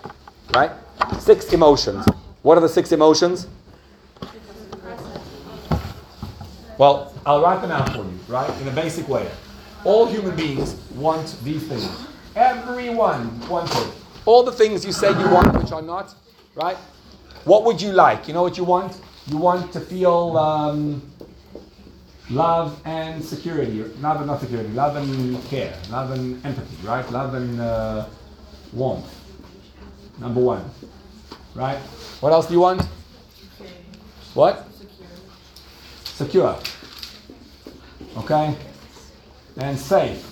[0.53, 0.71] right?
[1.19, 2.05] Six emotions.
[2.43, 3.47] What are the six emotions?
[6.77, 8.61] Well, I'll write them out for you, right?
[8.61, 9.27] In a basic way.
[9.87, 11.89] All human beings want these things.
[12.35, 13.93] Everyone wants it.
[14.25, 16.13] All the things you say you want, which are not,
[16.55, 16.75] right?
[17.45, 18.27] What would you like?
[18.27, 18.99] You know what you want?
[19.27, 21.01] You want to feel um,
[22.29, 23.81] love and security.
[24.01, 24.67] Love and not security.
[24.73, 25.73] Love and care.
[25.89, 27.09] Love and empathy, right?
[27.09, 28.07] Love and uh,
[28.73, 29.09] warmth.
[30.19, 30.69] Number one,
[31.55, 31.77] right?
[32.19, 32.81] What else do you want?
[34.33, 34.67] What?
[36.03, 36.59] Secure.
[38.17, 38.53] Okay?
[39.57, 40.23] And safe.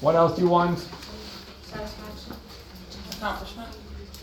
[0.00, 0.78] What else do you want?
[0.78, 2.36] Satisfaction.
[3.12, 3.68] Accomplishment.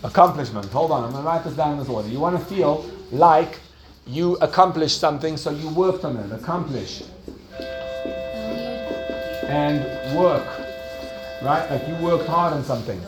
[0.02, 0.66] Accomplishment.
[0.66, 2.08] Hold on, I'm going to write this down in this order.
[2.08, 3.60] You want to feel like
[4.06, 6.32] you accomplished something, so you worked on it.
[6.32, 7.04] Accomplish.
[9.44, 9.84] And
[10.16, 10.46] work.
[11.42, 11.70] Right?
[11.70, 13.00] Like you worked hard on something.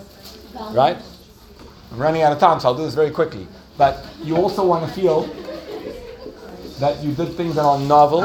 [0.71, 0.99] Right?
[1.91, 3.49] I'm running out of time, so I'll do this very quickly.
[3.77, 5.23] But you also want to feel
[6.79, 8.23] that you did things that are novel.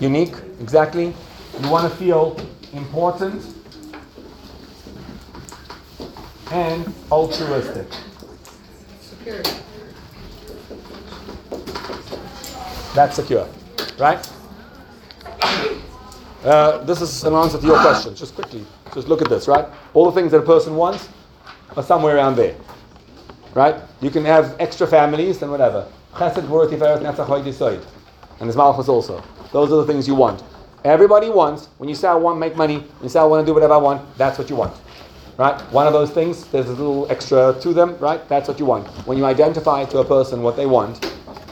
[0.00, 1.14] Unique, exactly.
[1.60, 2.36] You want to feel
[2.72, 3.42] important
[6.50, 7.86] and altruistic.
[9.00, 9.50] Security.
[12.94, 13.48] That's secure,
[13.98, 14.30] right?
[16.44, 18.14] Uh, this is an answer to your question.
[18.14, 19.66] Just quickly, just look at this, right?
[19.92, 21.08] All the things that a person wants
[21.76, 22.54] are somewhere around there,
[23.54, 23.76] right?
[24.00, 25.86] You can have extra families and whatever.
[26.14, 27.84] Chesed, Gvura, Tiferet, Netzach, Hod, Yesod.
[28.40, 29.22] And there's Malchus also.
[29.52, 30.42] Those are the things you want.
[30.84, 33.54] Everybody wants, when you say I want make money, you say I want to do
[33.54, 34.74] whatever I want, that's what you want.
[35.36, 35.60] Right?
[35.72, 38.26] One of those things, there's a little extra to them, right?
[38.28, 38.88] That's what you want.
[39.06, 41.00] When you identify to a person what they want,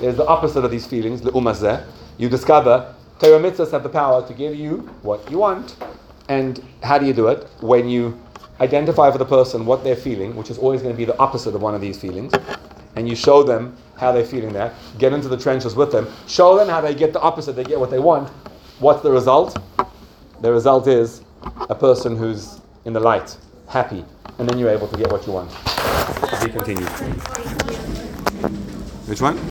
[0.01, 1.85] there's the opposite of these feelings, the umazeh.
[2.19, 5.77] You discover Torah have the power to give you what you want.
[6.29, 7.49] And how do you do it?
[7.61, 8.19] When you
[8.61, 11.55] identify for the person what they're feeling, which is always going to be the opposite
[11.55, 12.33] of one of these feelings,
[12.97, 16.57] and you show them how they're feeling that, get into the trenches with them, show
[16.57, 18.29] them how they get the opposite, they get what they want.
[18.79, 19.59] What's the result?
[20.43, 21.23] The result is
[21.71, 23.37] a person who's in the light,
[23.69, 24.05] happy,
[24.39, 25.51] and then you're able to get what you want.
[25.51, 26.89] To be continued.
[29.09, 29.39] Which one?